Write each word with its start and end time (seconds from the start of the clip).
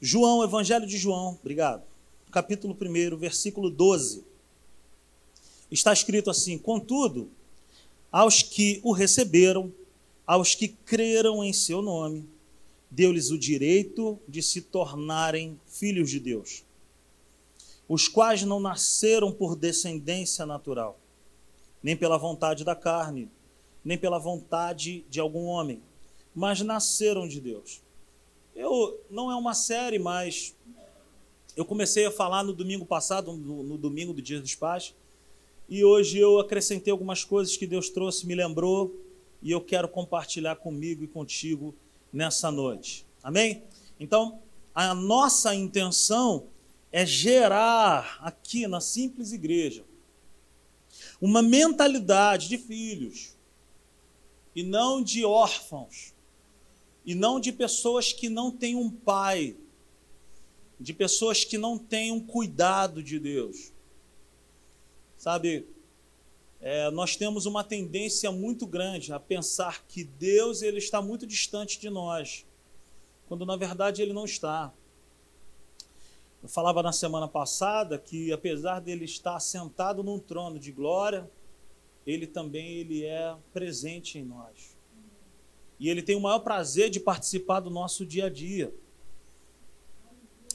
João, 0.00 0.44
Evangelho 0.44 0.86
de 0.86 0.96
João, 0.96 1.36
obrigado. 1.40 1.82
Capítulo 2.30 2.76
1, 2.80 3.16
versículo 3.16 3.68
12. 3.68 4.24
Está 5.68 5.92
escrito 5.92 6.30
assim: 6.30 6.56
Contudo, 6.56 7.28
aos 8.12 8.40
que 8.40 8.80
o 8.84 8.92
receberam, 8.92 9.72
aos 10.24 10.54
que 10.54 10.68
creram 10.68 11.42
em 11.42 11.52
seu 11.52 11.82
nome, 11.82 12.28
deu-lhes 12.88 13.30
o 13.30 13.38
direito 13.38 14.18
de 14.28 14.40
se 14.42 14.60
tornarem 14.60 15.60
filhos 15.66 16.08
de 16.08 16.20
Deus, 16.20 16.62
os 17.88 18.06
quais 18.06 18.44
não 18.44 18.60
nasceram 18.60 19.32
por 19.32 19.56
descendência 19.56 20.46
natural, 20.46 20.98
nem 21.82 21.96
pela 21.96 22.16
vontade 22.16 22.64
da 22.64 22.76
carne, 22.76 23.28
nem 23.86 23.96
pela 23.96 24.18
vontade 24.18 25.04
de 25.08 25.20
algum 25.20 25.44
homem, 25.44 25.80
mas 26.34 26.60
nasceram 26.60 27.28
de 27.28 27.40
Deus. 27.40 27.80
Eu 28.52 29.00
não 29.08 29.30
é 29.30 29.36
uma 29.36 29.54
série, 29.54 29.96
mas 29.96 30.56
eu 31.56 31.64
comecei 31.64 32.04
a 32.04 32.10
falar 32.10 32.42
no 32.42 32.52
domingo 32.52 32.84
passado, 32.84 33.32
no, 33.32 33.62
no 33.62 33.78
domingo 33.78 34.12
do 34.12 34.20
Dia 34.20 34.40
dos 34.40 34.56
Pais, 34.56 34.92
e 35.68 35.84
hoje 35.84 36.18
eu 36.18 36.40
acrescentei 36.40 36.90
algumas 36.90 37.22
coisas 37.22 37.56
que 37.56 37.64
Deus 37.64 37.88
trouxe, 37.88 38.26
me 38.26 38.34
lembrou, 38.34 38.92
e 39.40 39.52
eu 39.52 39.60
quero 39.60 39.88
compartilhar 39.88 40.56
comigo 40.56 41.04
e 41.04 41.06
contigo 41.06 41.72
nessa 42.12 42.50
noite. 42.50 43.06
Amém? 43.22 43.62
Então, 44.00 44.40
a 44.74 44.94
nossa 44.94 45.54
intenção 45.54 46.48
é 46.90 47.06
gerar 47.06 48.18
aqui 48.20 48.66
na 48.66 48.80
simples 48.80 49.32
igreja 49.32 49.84
uma 51.20 51.40
mentalidade 51.40 52.48
de 52.48 52.58
filhos 52.58 53.35
e 54.56 54.62
não 54.62 55.02
de 55.02 55.22
órfãos 55.22 56.14
e 57.04 57.14
não 57.14 57.38
de 57.38 57.52
pessoas 57.52 58.12
que 58.12 58.28
não 58.30 58.50
têm 58.50 58.74
um 58.74 58.90
pai, 58.90 59.54
de 60.80 60.94
pessoas 60.94 61.44
que 61.44 61.58
não 61.58 61.78
têm 61.78 62.10
um 62.10 62.18
cuidado 62.18 63.02
de 63.02 63.20
Deus. 63.20 63.70
Sabe, 65.16 65.68
é, 66.60 66.90
nós 66.90 67.16
temos 67.16 67.44
uma 67.44 67.62
tendência 67.62 68.32
muito 68.32 68.66
grande 68.66 69.12
a 69.12 69.20
pensar 69.20 69.84
que 69.86 70.02
Deus 70.02 70.62
ele 70.62 70.78
está 70.78 71.02
muito 71.02 71.26
distante 71.26 71.78
de 71.78 71.90
nós, 71.90 72.46
quando 73.28 73.44
na 73.44 73.56
verdade 73.56 74.00
ele 74.00 74.14
não 74.14 74.24
está. 74.24 74.72
Eu 76.42 76.48
falava 76.48 76.82
na 76.82 76.92
semana 76.92 77.28
passada 77.28 77.98
que 77.98 78.32
apesar 78.32 78.80
dele 78.80 79.04
estar 79.04 79.38
sentado 79.38 80.02
num 80.02 80.18
trono 80.18 80.58
de 80.58 80.72
glória, 80.72 81.30
ele 82.06 82.26
também 82.26 82.78
ele 82.78 83.04
é 83.04 83.34
presente 83.52 84.18
em 84.18 84.24
nós 84.24 84.76
e 85.78 85.88
ele 85.88 86.02
tem 86.02 86.16
o 86.16 86.20
maior 86.20 86.38
prazer 86.40 86.90
de 86.90 86.98
participar 86.98 87.60
do 87.60 87.70
nosso 87.70 88.04
dia 88.06 88.26
a 88.26 88.30
dia. 88.30 88.72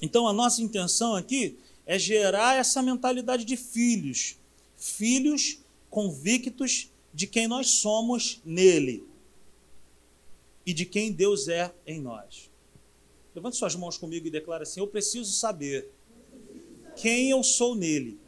Então, 0.02 0.28
a 0.28 0.34
nossa 0.34 0.62
intenção 0.62 1.16
aqui 1.16 1.58
é 1.86 1.98
gerar 2.00 2.56
essa 2.56 2.82
mentalidade 2.82 3.46
de 3.46 3.56
filhos, 3.56 4.38
filhos 4.76 5.60
convictos 5.90 6.90
de 7.14 7.28
quem 7.28 7.48
nós 7.48 7.70
somos 7.70 8.42
nele 8.44 9.04
e 10.66 10.74
de 10.74 10.86
quem 10.86 11.12
Deus 11.12 11.48
é 11.48 11.72
em 11.86 12.02
nós. 12.02 12.50
Levante 13.36 13.58
suas 13.58 13.76
mãos 13.76 13.98
comigo 13.98 14.28
e 14.28 14.32
declare 14.32 14.64
assim: 14.64 14.80
Eu 14.80 14.88
preciso 14.88 15.32
saber 15.32 15.90
quem 16.96 17.30
eu 17.30 17.44
sou 17.44 17.76
nele 17.76 18.20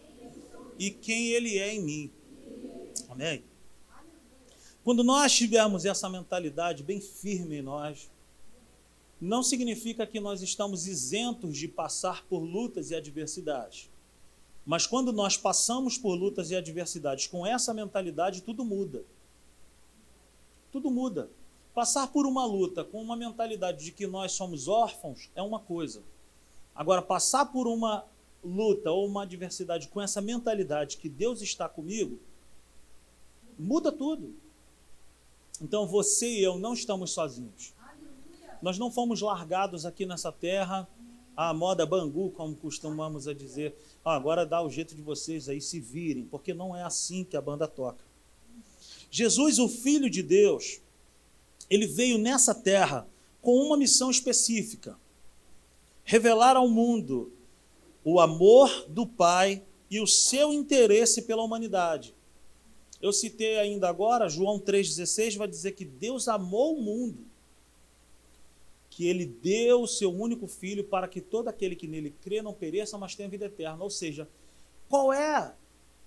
e 0.77 0.91
quem 0.91 1.29
ele 1.29 1.57
é 1.57 1.73
em 1.73 1.81
mim. 1.81 2.11
Amém? 3.13 3.43
Quando 4.83 5.03
nós 5.03 5.31
tivermos 5.31 5.85
essa 5.85 6.09
mentalidade 6.09 6.81
bem 6.81 6.99
firme 6.99 7.57
em 7.57 7.61
nós, 7.61 8.09
não 9.21 9.43
significa 9.43 10.05
que 10.07 10.19
nós 10.19 10.41
estamos 10.41 10.87
isentos 10.87 11.55
de 11.55 11.67
passar 11.67 12.25
por 12.25 12.39
lutas 12.39 12.89
e 12.89 12.95
adversidades. 12.95 13.89
Mas 14.65 14.87
quando 14.87 15.13
nós 15.13 15.37
passamos 15.37 15.97
por 15.97 16.15
lutas 16.15 16.49
e 16.49 16.55
adversidades 16.55 17.27
com 17.27 17.45
essa 17.45 17.73
mentalidade, 17.73 18.41
tudo 18.41 18.65
muda. 18.65 19.05
Tudo 20.71 20.89
muda. 20.89 21.29
Passar 21.73 22.07
por 22.07 22.25
uma 22.25 22.45
luta 22.45 22.83
com 22.83 23.01
uma 23.01 23.15
mentalidade 23.15 23.85
de 23.85 23.91
que 23.91 24.07
nós 24.07 24.31
somos 24.31 24.67
órfãos 24.67 25.29
é 25.35 25.41
uma 25.41 25.59
coisa. 25.59 26.01
Agora, 26.73 27.01
passar 27.01 27.45
por 27.45 27.67
uma 27.67 28.05
luta 28.43 28.91
ou 28.91 29.05
uma 29.05 29.21
adversidade 29.23 29.87
com 29.87 30.01
essa 30.01 30.19
mentalidade 30.19 30.97
que 30.97 31.07
Deus 31.07 31.41
está 31.41 31.69
comigo, 31.69 32.19
muda 33.57 33.91
tudo. 33.91 34.35
Então 35.61 35.87
você 35.87 36.27
e 36.27 36.43
eu 36.43 36.57
não 36.57 36.73
estamos 36.73 37.11
sozinhos. 37.11 37.73
Nós 38.61 38.77
não 38.77 38.91
fomos 38.91 39.21
largados 39.21 39.85
aqui 39.85 40.05
nessa 40.05 40.31
terra 40.31 40.87
à 41.35 41.53
moda 41.53 41.85
bangu, 41.85 42.31
como 42.31 42.55
costumamos 42.55 43.27
a 43.27 43.33
dizer. 43.33 43.75
Ah, 44.03 44.15
agora 44.15 44.45
dá 44.45 44.61
o 44.61 44.69
jeito 44.69 44.95
de 44.95 45.01
vocês 45.01 45.49
aí 45.49 45.59
se 45.59 45.79
virem, 45.79 46.25
porque 46.25 46.53
não 46.53 46.75
é 46.75 46.83
assim 46.83 47.23
que 47.23 47.35
a 47.35 47.41
banda 47.41 47.67
toca. 47.67 48.03
Jesus, 49.11 49.59
o 49.59 49.67
Filho 49.67 50.09
de 50.09 50.23
Deus, 50.23 50.81
ele 51.69 51.87
veio 51.87 52.17
nessa 52.17 52.55
terra 52.55 53.07
com 53.41 53.55
uma 53.57 53.77
missão 53.77 54.09
específica: 54.09 54.97
revelar 56.03 56.55
ao 56.55 56.67
mundo 56.67 57.31
o 58.03 58.19
amor 58.19 58.87
do 58.89 59.05
Pai 59.05 59.63
e 59.89 59.99
o 59.99 60.07
seu 60.07 60.51
interesse 60.51 61.21
pela 61.21 61.43
humanidade. 61.43 62.15
Eu 63.03 63.11
citei 63.11 63.59
ainda 63.59 63.89
agora, 63.89 64.29
João 64.29 64.57
3,16 64.57 65.35
vai 65.35 65.45
dizer 65.45 65.73
que 65.73 65.83
Deus 65.83 66.29
amou 66.29 66.77
o 66.77 66.81
mundo, 66.81 67.25
que 68.89 69.05
ele 69.05 69.25
deu 69.25 69.81
o 69.81 69.87
seu 69.87 70.09
único 70.09 70.47
filho 70.47 70.85
para 70.85 71.05
que 71.05 71.19
todo 71.19 71.49
aquele 71.49 71.75
que 71.75 71.85
nele 71.85 72.15
crê 72.21 72.41
não 72.41 72.53
pereça, 72.53 72.97
mas 72.97 73.13
tenha 73.13 73.27
vida 73.27 73.47
eterna. 73.47 73.83
Ou 73.83 73.89
seja, 73.89 74.25
qual 74.87 75.11
é 75.11 75.35
a, 75.35 75.53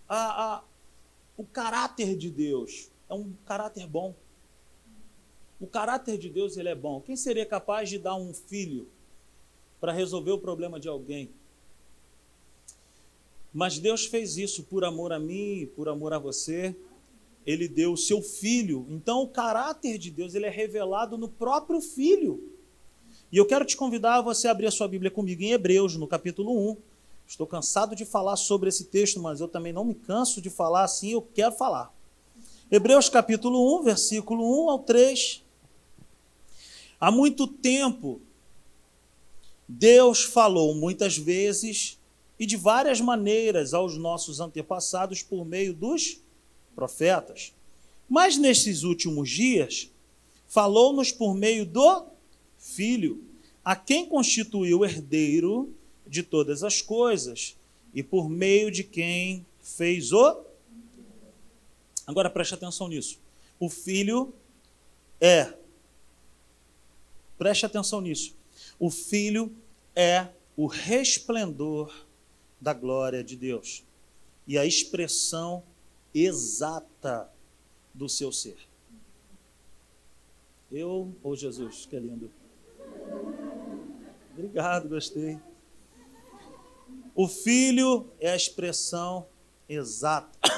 a, 0.08 0.64
o 1.36 1.44
caráter 1.44 2.16
de 2.16 2.30
Deus? 2.30 2.90
É 3.10 3.12
um 3.14 3.30
caráter 3.44 3.86
bom. 3.86 4.14
O 5.60 5.66
caráter 5.66 6.16
de 6.16 6.30
Deus 6.30 6.56
ele 6.56 6.70
é 6.70 6.74
bom. 6.74 7.02
Quem 7.02 7.14
seria 7.14 7.44
capaz 7.44 7.90
de 7.90 7.98
dar 7.98 8.16
um 8.16 8.32
filho 8.32 8.88
para 9.78 9.92
resolver 9.92 10.30
o 10.30 10.38
problema 10.38 10.80
de 10.80 10.88
alguém? 10.88 11.28
Mas 13.52 13.78
Deus 13.78 14.06
fez 14.06 14.38
isso 14.38 14.62
por 14.64 14.82
amor 14.82 15.12
a 15.12 15.18
mim, 15.18 15.70
por 15.76 15.90
amor 15.90 16.14
a 16.14 16.18
você. 16.18 16.74
Ele 17.46 17.68
deu 17.68 17.92
o 17.92 17.96
seu 17.96 18.20
filho. 18.20 18.86
Então, 18.90 19.22
o 19.22 19.28
caráter 19.28 19.96
de 19.96 20.10
Deus 20.10 20.34
ele 20.34 20.46
é 20.46 20.50
revelado 20.50 21.16
no 21.16 21.28
próprio 21.28 21.80
filho. 21.80 22.52
E 23.30 23.36
eu 23.36 23.46
quero 23.46 23.64
te 23.64 23.76
convidar 23.76 24.16
a 24.16 24.20
você 24.20 24.48
abrir 24.48 24.66
a 24.66 24.70
sua 24.70 24.88
Bíblia 24.88 25.10
comigo 25.10 25.42
em 25.42 25.52
Hebreus, 25.52 25.96
no 25.96 26.06
capítulo 26.08 26.70
1. 26.72 26.76
Estou 27.26 27.46
cansado 27.46 27.94
de 27.94 28.04
falar 28.04 28.36
sobre 28.36 28.68
esse 28.68 28.84
texto, 28.84 29.20
mas 29.20 29.40
eu 29.40 29.48
também 29.48 29.72
não 29.72 29.84
me 29.84 29.94
canso 29.94 30.40
de 30.40 30.50
falar 30.50 30.84
assim, 30.84 31.12
eu 31.12 31.22
quero 31.22 31.52
falar. 31.52 31.94
Hebreus 32.70 33.08
capítulo 33.08 33.80
1, 33.80 33.82
versículo 33.84 34.66
1 34.66 34.70
ao 34.70 34.78
3. 34.80 35.44
Há 36.98 37.10
muito 37.10 37.46
tempo, 37.46 38.20
Deus 39.68 40.22
falou 40.22 40.74
muitas 40.74 41.18
vezes 41.18 41.98
e 42.38 42.46
de 42.46 42.56
várias 42.56 43.00
maneiras 43.00 43.74
aos 43.74 43.96
nossos 43.96 44.40
antepassados 44.40 45.22
por 45.22 45.44
meio 45.44 45.74
dos 45.74 46.20
profetas. 46.76 47.52
Mas 48.08 48.36
nesses 48.36 48.84
últimos 48.84 49.28
dias, 49.28 49.90
falou-nos 50.46 51.10
por 51.10 51.34
meio 51.34 51.66
do 51.66 52.06
Filho, 52.58 53.24
a 53.64 53.74
quem 53.74 54.06
constituiu 54.06 54.84
herdeiro 54.84 55.74
de 56.06 56.22
todas 56.22 56.62
as 56.62 56.80
coisas 56.80 57.56
e 57.92 58.02
por 58.02 58.28
meio 58.28 58.70
de 58.70 58.84
quem 58.84 59.44
fez 59.60 60.12
o. 60.12 60.44
Agora 62.06 62.30
preste 62.30 62.54
atenção 62.54 62.86
nisso. 62.86 63.18
O 63.58 63.68
Filho 63.68 64.32
é. 65.20 65.52
Preste 67.38 67.66
atenção 67.66 68.00
nisso. 68.00 68.36
O 68.78 68.90
Filho 68.90 69.52
é 69.94 70.28
o 70.56 70.66
resplendor 70.66 72.06
da 72.60 72.72
glória 72.72 73.22
de 73.24 73.36
Deus 73.36 73.82
e 74.46 74.56
a 74.56 74.64
expressão 74.64 75.62
exata 76.24 77.30
do 77.92 78.08
seu 78.08 78.32
ser. 78.32 78.56
Eu 80.72 81.14
ou 81.22 81.32
oh 81.32 81.36
Jesus, 81.36 81.86
que 81.86 81.98
lindo. 81.98 82.30
Obrigado, 84.32 84.88
gostei. 84.88 85.38
O 87.14 87.28
filho 87.28 88.10
é 88.20 88.30
a 88.30 88.36
expressão 88.36 89.26
exata 89.68 90.50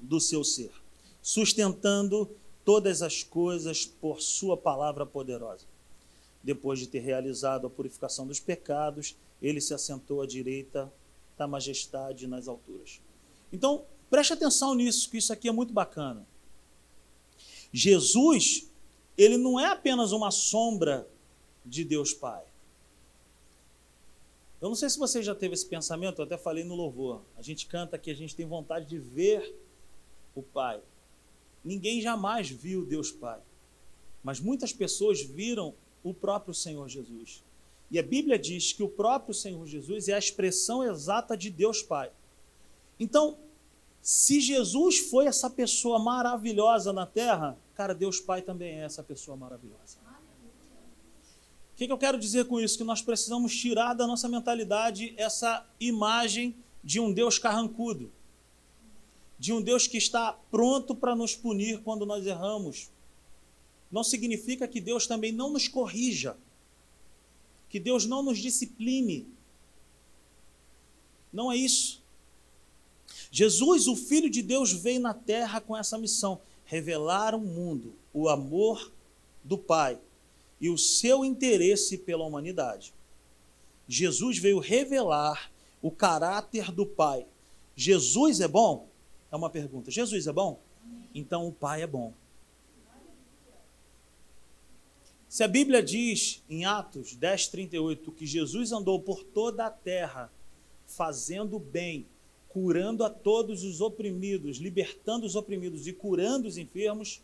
do 0.00 0.20
seu 0.20 0.44
ser, 0.44 0.70
sustentando 1.22 2.30
todas 2.64 3.02
as 3.02 3.22
coisas 3.22 3.84
por 3.84 4.20
sua 4.20 4.56
palavra 4.56 5.04
poderosa. 5.04 5.66
Depois 6.42 6.78
de 6.78 6.86
ter 6.86 7.00
realizado 7.00 7.66
a 7.66 7.70
purificação 7.70 8.26
dos 8.26 8.40
pecados, 8.40 9.16
ele 9.42 9.60
se 9.60 9.74
assentou 9.74 10.22
à 10.22 10.26
direita 10.26 10.92
da 11.36 11.46
majestade 11.46 12.26
nas 12.26 12.48
alturas. 12.48 13.00
Então, 13.52 13.84
preste 14.10 14.32
atenção 14.32 14.74
nisso, 14.74 15.08
que 15.08 15.18
isso 15.18 15.32
aqui 15.32 15.48
é 15.48 15.52
muito 15.52 15.72
bacana. 15.72 16.26
Jesus 17.72 18.68
ele 19.22 19.36
não 19.36 19.60
é 19.60 19.66
apenas 19.66 20.12
uma 20.12 20.30
sombra 20.30 21.06
de 21.64 21.84
Deus 21.84 22.14
Pai. 22.14 22.42
Eu 24.60 24.68
não 24.68 24.74
sei 24.74 24.88
se 24.88 24.98
você 24.98 25.22
já 25.22 25.34
teve 25.34 25.52
esse 25.52 25.66
pensamento, 25.66 26.20
eu 26.20 26.24
até 26.24 26.38
falei 26.38 26.64
no 26.64 26.74
louvor. 26.74 27.22
A 27.36 27.42
gente 27.42 27.66
canta 27.66 27.98
que 27.98 28.10
a 28.10 28.14
gente 28.14 28.34
tem 28.34 28.46
vontade 28.46 28.86
de 28.86 28.98
ver 28.98 29.54
o 30.34 30.42
Pai. 30.42 30.80
Ninguém 31.62 32.00
jamais 32.00 32.48
viu 32.48 32.86
Deus 32.86 33.10
Pai, 33.10 33.40
mas 34.22 34.40
muitas 34.40 34.72
pessoas 34.72 35.20
viram 35.20 35.74
o 36.02 36.14
próprio 36.14 36.54
Senhor 36.54 36.88
Jesus. 36.88 37.44
E 37.90 37.98
a 37.98 38.02
Bíblia 38.02 38.38
diz 38.38 38.72
que 38.72 38.82
o 38.82 38.88
próprio 38.88 39.34
Senhor 39.34 39.66
Jesus 39.66 40.08
é 40.08 40.14
a 40.14 40.18
expressão 40.18 40.82
exata 40.82 41.36
de 41.36 41.50
Deus 41.50 41.82
Pai. 41.82 42.10
Então, 42.98 43.38
se 44.02 44.40
Jesus 44.40 44.98
foi 44.98 45.26
essa 45.26 45.50
pessoa 45.50 45.98
maravilhosa 45.98 46.92
na 46.92 47.06
terra, 47.06 47.58
cara, 47.74 47.94
Deus 47.94 48.20
Pai 48.20 48.42
também 48.42 48.80
é 48.80 48.84
essa 48.84 49.02
pessoa 49.02 49.36
maravilhosa. 49.36 49.98
O 51.72 51.76
que, 51.76 51.86
que 51.86 51.92
eu 51.92 51.98
quero 51.98 52.18
dizer 52.18 52.46
com 52.46 52.60
isso? 52.60 52.76
Que 52.76 52.84
nós 52.84 53.00
precisamos 53.00 53.56
tirar 53.56 53.94
da 53.94 54.06
nossa 54.06 54.28
mentalidade 54.28 55.14
essa 55.16 55.66
imagem 55.78 56.54
de 56.84 57.00
um 57.00 57.12
Deus 57.12 57.38
carrancudo, 57.38 58.12
de 59.38 59.52
um 59.52 59.62
Deus 59.62 59.86
que 59.86 59.96
está 59.96 60.38
pronto 60.50 60.94
para 60.94 61.16
nos 61.16 61.34
punir 61.34 61.82
quando 61.82 62.04
nós 62.04 62.26
erramos. 62.26 62.90
Não 63.90 64.04
significa 64.04 64.68
que 64.68 64.80
Deus 64.80 65.06
também 65.06 65.32
não 65.32 65.50
nos 65.50 65.68
corrija 65.68 66.36
que 67.70 67.78
Deus 67.78 68.04
não 68.04 68.22
nos 68.22 68.38
discipline. 68.38 69.28
Não 71.32 71.50
é 71.50 71.56
isso. 71.56 71.99
Jesus, 73.30 73.86
o 73.86 73.94
Filho 73.94 74.28
de 74.28 74.42
Deus, 74.42 74.72
veio 74.72 75.00
na 75.00 75.14
terra 75.14 75.60
com 75.60 75.76
essa 75.76 75.96
missão: 75.96 76.40
revelar 76.64 77.34
ao 77.34 77.40
mundo 77.40 77.94
o 78.12 78.28
amor 78.28 78.92
do 79.44 79.56
Pai 79.56 79.98
e 80.60 80.68
o 80.68 80.76
seu 80.76 81.24
interesse 81.24 81.96
pela 81.96 82.24
humanidade. 82.24 82.92
Jesus 83.88 84.38
veio 84.38 84.58
revelar 84.58 85.50
o 85.80 85.90
caráter 85.90 86.70
do 86.70 86.84
Pai. 86.84 87.26
Jesus 87.74 88.40
é 88.40 88.48
bom? 88.48 88.88
É 89.32 89.36
uma 89.36 89.48
pergunta. 89.48 89.90
Jesus 89.90 90.26
é 90.26 90.32
bom? 90.32 90.60
Então 91.14 91.46
o 91.48 91.52
Pai 91.52 91.82
é 91.82 91.86
bom. 91.86 92.12
Se 95.28 95.44
a 95.44 95.48
Bíblia 95.48 95.80
diz 95.80 96.42
em 96.50 96.64
Atos 96.64 97.14
10, 97.14 97.46
38 97.48 98.10
que 98.10 98.26
Jesus 98.26 98.72
andou 98.72 99.00
por 99.00 99.22
toda 99.22 99.64
a 99.64 99.70
terra 99.70 100.30
fazendo 100.86 101.56
bem, 101.58 102.06
curando 102.50 103.04
a 103.04 103.10
todos 103.10 103.62
os 103.62 103.80
oprimidos, 103.80 104.58
libertando 104.58 105.24
os 105.24 105.36
oprimidos 105.36 105.86
e 105.86 105.92
curando 105.92 106.48
os 106.48 106.58
enfermos, 106.58 107.22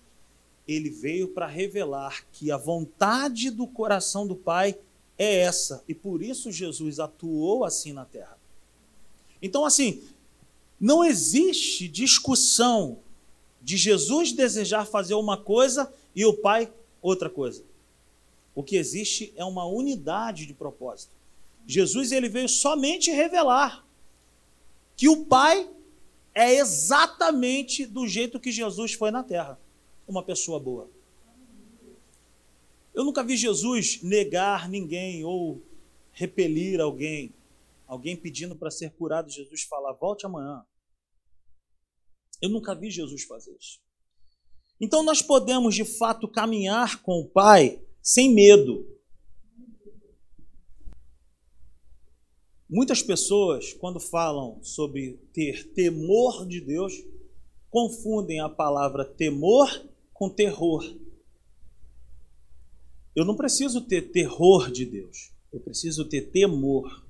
ele 0.66 0.88
veio 0.88 1.28
para 1.28 1.46
revelar 1.46 2.24
que 2.32 2.50
a 2.50 2.56
vontade 2.56 3.50
do 3.50 3.66
coração 3.66 4.26
do 4.26 4.36
Pai 4.36 4.78
é 5.18 5.40
essa, 5.40 5.82
e 5.88 5.94
por 5.94 6.22
isso 6.22 6.52
Jesus 6.52 7.00
atuou 7.00 7.64
assim 7.64 7.92
na 7.92 8.04
terra. 8.04 8.36
Então, 9.40 9.64
assim, 9.64 10.02
não 10.80 11.04
existe 11.04 11.88
discussão 11.88 12.98
de 13.62 13.76
Jesus 13.76 14.32
desejar 14.32 14.86
fazer 14.86 15.14
uma 15.14 15.36
coisa 15.36 15.92
e 16.14 16.24
o 16.24 16.34
Pai 16.34 16.72
outra 17.00 17.30
coisa. 17.30 17.64
O 18.54 18.62
que 18.62 18.76
existe 18.76 19.32
é 19.36 19.44
uma 19.44 19.64
unidade 19.66 20.46
de 20.46 20.54
propósito. 20.54 21.12
Jesus 21.66 22.12
ele 22.12 22.28
veio 22.28 22.48
somente 22.48 23.10
revelar 23.10 23.85
que 24.96 25.08
o 25.08 25.26
Pai 25.26 25.68
é 26.34 26.54
exatamente 26.54 27.86
do 27.86 28.06
jeito 28.06 28.40
que 28.40 28.50
Jesus 28.50 28.94
foi 28.94 29.10
na 29.10 29.22
terra, 29.22 29.60
uma 30.06 30.22
pessoa 30.22 30.58
boa. 30.58 30.90
Eu 32.94 33.04
nunca 33.04 33.22
vi 33.22 33.36
Jesus 33.36 34.02
negar 34.02 34.68
ninguém 34.68 35.22
ou 35.24 35.62
repelir 36.12 36.80
alguém, 36.80 37.34
alguém 37.86 38.16
pedindo 38.16 38.56
para 38.56 38.70
ser 38.70 38.90
curado, 38.92 39.30
Jesus 39.30 39.62
falar: 39.62 39.92
"Volte 39.92 40.24
amanhã". 40.24 40.64
Eu 42.40 42.48
nunca 42.48 42.74
vi 42.74 42.90
Jesus 42.90 43.24
fazer 43.24 43.54
isso. 43.60 43.78
Então 44.80 45.02
nós 45.02 45.22
podemos 45.22 45.74
de 45.74 45.84
fato 45.84 46.28
caminhar 46.28 47.02
com 47.02 47.20
o 47.20 47.28
Pai 47.28 47.80
sem 48.02 48.32
medo. 48.32 48.95
Muitas 52.68 53.00
pessoas, 53.00 53.72
quando 53.74 54.00
falam 54.00 54.58
sobre 54.62 55.20
ter 55.32 55.68
temor 55.72 56.46
de 56.46 56.60
Deus, 56.60 56.92
confundem 57.70 58.40
a 58.40 58.48
palavra 58.48 59.04
temor 59.04 59.68
com 60.12 60.28
terror. 60.28 60.82
Eu 63.14 63.24
não 63.24 63.36
preciso 63.36 63.80
ter 63.82 64.10
terror 64.10 64.70
de 64.70 64.84
Deus, 64.84 65.30
eu 65.52 65.60
preciso 65.60 66.04
ter 66.04 66.30
temor. 66.30 67.04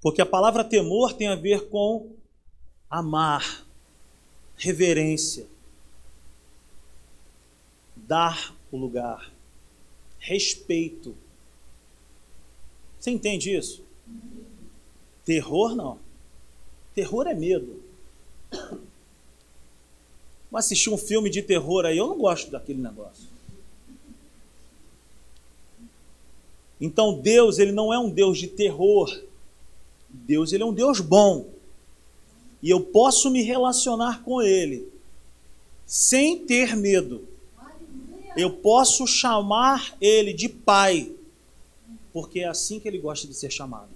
Porque 0.00 0.22
a 0.22 0.26
palavra 0.26 0.64
temor 0.64 1.12
tem 1.12 1.28
a 1.28 1.36
ver 1.36 1.68
com 1.68 2.16
amar, 2.88 3.66
reverência, 4.56 5.46
dar 7.94 8.56
o 8.72 8.76
lugar. 8.76 9.32
Respeito. 10.18 11.16
Você 12.98 13.10
entende 13.10 13.54
isso? 13.54 13.82
Terror 15.24 15.74
não. 15.74 15.98
Terror 16.94 17.26
é 17.26 17.34
medo. 17.34 17.82
Mas 20.50 20.66
assistir 20.66 20.90
um 20.90 20.98
filme 20.98 21.28
de 21.28 21.42
terror 21.42 21.84
aí, 21.84 21.98
eu 21.98 22.06
não 22.06 22.18
gosto 22.18 22.50
daquele 22.50 22.80
negócio. 22.80 23.28
Então 26.80 27.20
Deus, 27.20 27.58
ele 27.58 27.72
não 27.72 27.92
é 27.92 27.98
um 27.98 28.08
Deus 28.08 28.38
de 28.38 28.46
terror. 28.46 29.22
Deus, 30.08 30.52
ele 30.52 30.62
é 30.62 30.66
um 30.66 30.72
Deus 30.72 31.00
bom. 31.00 31.46
E 32.62 32.70
eu 32.70 32.80
posso 32.80 33.30
me 33.30 33.42
relacionar 33.42 34.22
com 34.22 34.40
ele 34.42 34.88
sem 35.86 36.38
ter 36.44 36.74
medo 36.76 37.28
eu 38.38 38.50
posso 38.50 39.04
chamar 39.04 39.96
ele 40.00 40.32
de 40.32 40.48
pai, 40.48 41.10
porque 42.20 42.40
é 42.40 42.48
assim 42.48 42.80
que 42.80 42.88
ele 42.88 42.98
gosta 42.98 43.28
de 43.28 43.34
ser 43.34 43.48
chamado. 43.48 43.90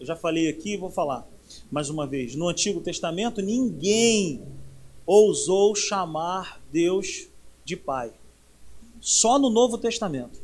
Eu 0.00 0.04
já 0.04 0.16
falei 0.16 0.48
aqui 0.48 0.72
e 0.72 0.76
vou 0.76 0.90
falar 0.90 1.24
mais 1.70 1.88
uma 1.88 2.04
vez. 2.04 2.34
No 2.34 2.48
Antigo 2.48 2.80
Testamento, 2.80 3.40
ninguém 3.40 4.42
ousou 5.06 5.72
chamar 5.76 6.60
Deus 6.72 7.28
de 7.64 7.76
pai. 7.76 8.12
Só 9.00 9.38
no 9.38 9.50
Novo 9.50 9.78
Testamento. 9.78 10.42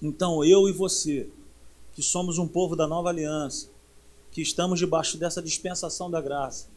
Então, 0.00 0.44
eu 0.44 0.68
e 0.68 0.72
você, 0.72 1.28
que 1.94 2.04
somos 2.04 2.38
um 2.38 2.46
povo 2.46 2.76
da 2.76 2.86
nova 2.86 3.08
aliança, 3.08 3.68
que 4.30 4.40
estamos 4.40 4.78
debaixo 4.78 5.18
dessa 5.18 5.42
dispensação 5.42 6.08
da 6.08 6.20
graça, 6.20 6.68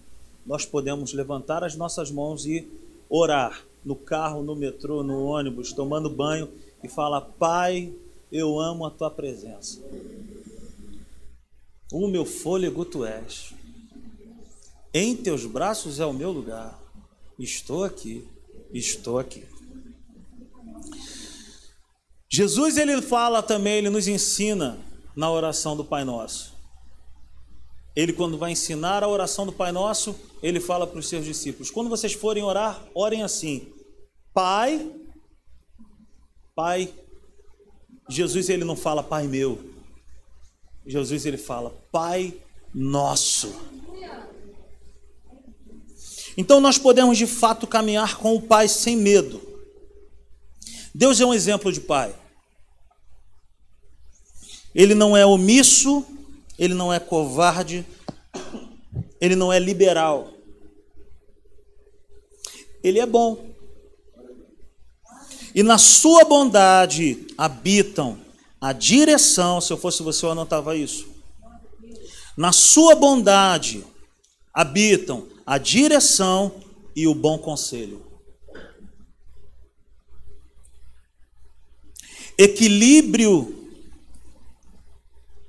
nós 0.44 0.66
podemos 0.66 1.14
levantar 1.14 1.64
as 1.64 1.76
nossas 1.76 2.10
mãos 2.10 2.48
e 2.48 2.68
orar 3.08 3.64
no 3.86 3.96
carro, 3.96 4.42
no 4.42 4.56
metrô, 4.56 5.04
no 5.04 5.24
ônibus, 5.24 5.72
tomando 5.72 6.10
banho 6.10 6.52
e 6.84 6.90
falar: 6.90 7.22
Pai, 7.22 7.94
eu 8.32 8.60
amo 8.60 8.86
a 8.86 8.92
tua 8.92 9.12
presença. 9.12 9.82
O 11.92 12.08
meu 12.08 12.26
fôlego 12.26 12.84
tu 12.84 13.06
és. 13.06 13.54
Em 14.94 15.16
teus 15.16 15.46
braços 15.46 16.00
é 16.00 16.06
o 16.06 16.14
meu 16.14 16.32
lugar. 16.32 16.80
Estou 17.38 17.84
aqui, 17.84 18.28
estou 18.74 19.20
aqui. 19.20 19.46
Jesus 22.30 22.78
ele 22.78 23.02
fala 23.02 23.44
também, 23.44 23.78
ele 23.78 23.90
nos 23.90 24.08
ensina 24.08 24.78
na 25.16 25.32
oração 25.32 25.78
do 25.78 25.86
Pai 25.86 26.04
Nosso. 26.04 26.54
Ele 27.96 28.12
quando 28.12 28.38
vai 28.38 28.52
ensinar 28.52 29.04
a 29.04 29.08
oração 29.08 29.46
do 29.46 29.54
Pai 29.54 29.72
Nosso, 29.72 30.16
ele 30.44 30.60
fala 30.60 30.86
para 30.86 31.00
os 31.00 31.08
seus 31.08 31.24
discípulos: 31.24 31.72
quando 31.72 31.90
vocês 31.90 32.14
forem 32.14 32.44
orar, 32.44 32.86
orem 32.94 33.24
assim: 33.24 33.72
Pai, 34.36 34.92
Pai. 36.54 36.94
Jesus 38.10 38.50
ele 38.50 38.66
não 38.66 38.76
fala 38.76 39.02
Pai 39.02 39.26
meu. 39.28 39.74
Jesus 40.86 41.26
ele 41.26 41.38
fala 41.38 41.72
Pai 41.92 42.34
nosso. 42.74 43.56
Então 46.38 46.60
nós 46.60 46.78
podemos 46.78 47.18
de 47.18 47.26
fato 47.26 47.66
caminhar 47.66 48.18
com 48.18 48.36
o 48.36 48.42
Pai 48.42 48.68
sem 48.68 48.98
medo. 48.98 49.42
Deus 50.94 51.20
é 51.22 51.26
um 51.26 51.34
exemplo 51.34 51.72
de 51.72 51.80
Pai. 51.80 52.14
Ele 54.76 54.94
não 54.94 55.16
é 55.16 55.26
omisso, 55.26 56.06
ele 56.60 56.74
não 56.74 56.94
é 56.94 57.00
covarde, 57.00 57.86
ele 59.22 59.38
não 59.38 59.52
é 59.52 59.58
liberal 59.58 60.36
ele 62.86 63.00
é 63.00 63.06
bom. 63.06 63.55
E 65.56 65.64
na 65.64 65.78
sua 65.78 66.26
bondade 66.26 67.26
habitam 67.38 68.20
a 68.60 68.74
direção, 68.74 69.62
se 69.62 69.72
eu 69.72 69.78
fosse 69.78 70.04
você, 70.04 70.26
eu 70.26 70.32
anotava 70.32 70.76
isso. 70.76 71.08
Na 72.36 72.52
sua 72.52 72.94
bondade 72.94 73.82
habitam 74.54 75.30
a 75.46 75.58
direção 75.58 76.62
e 76.94 77.08
o 77.08 77.16
bom 77.16 77.38
conselho. 77.38 78.06
Equilíbrio 82.38 83.70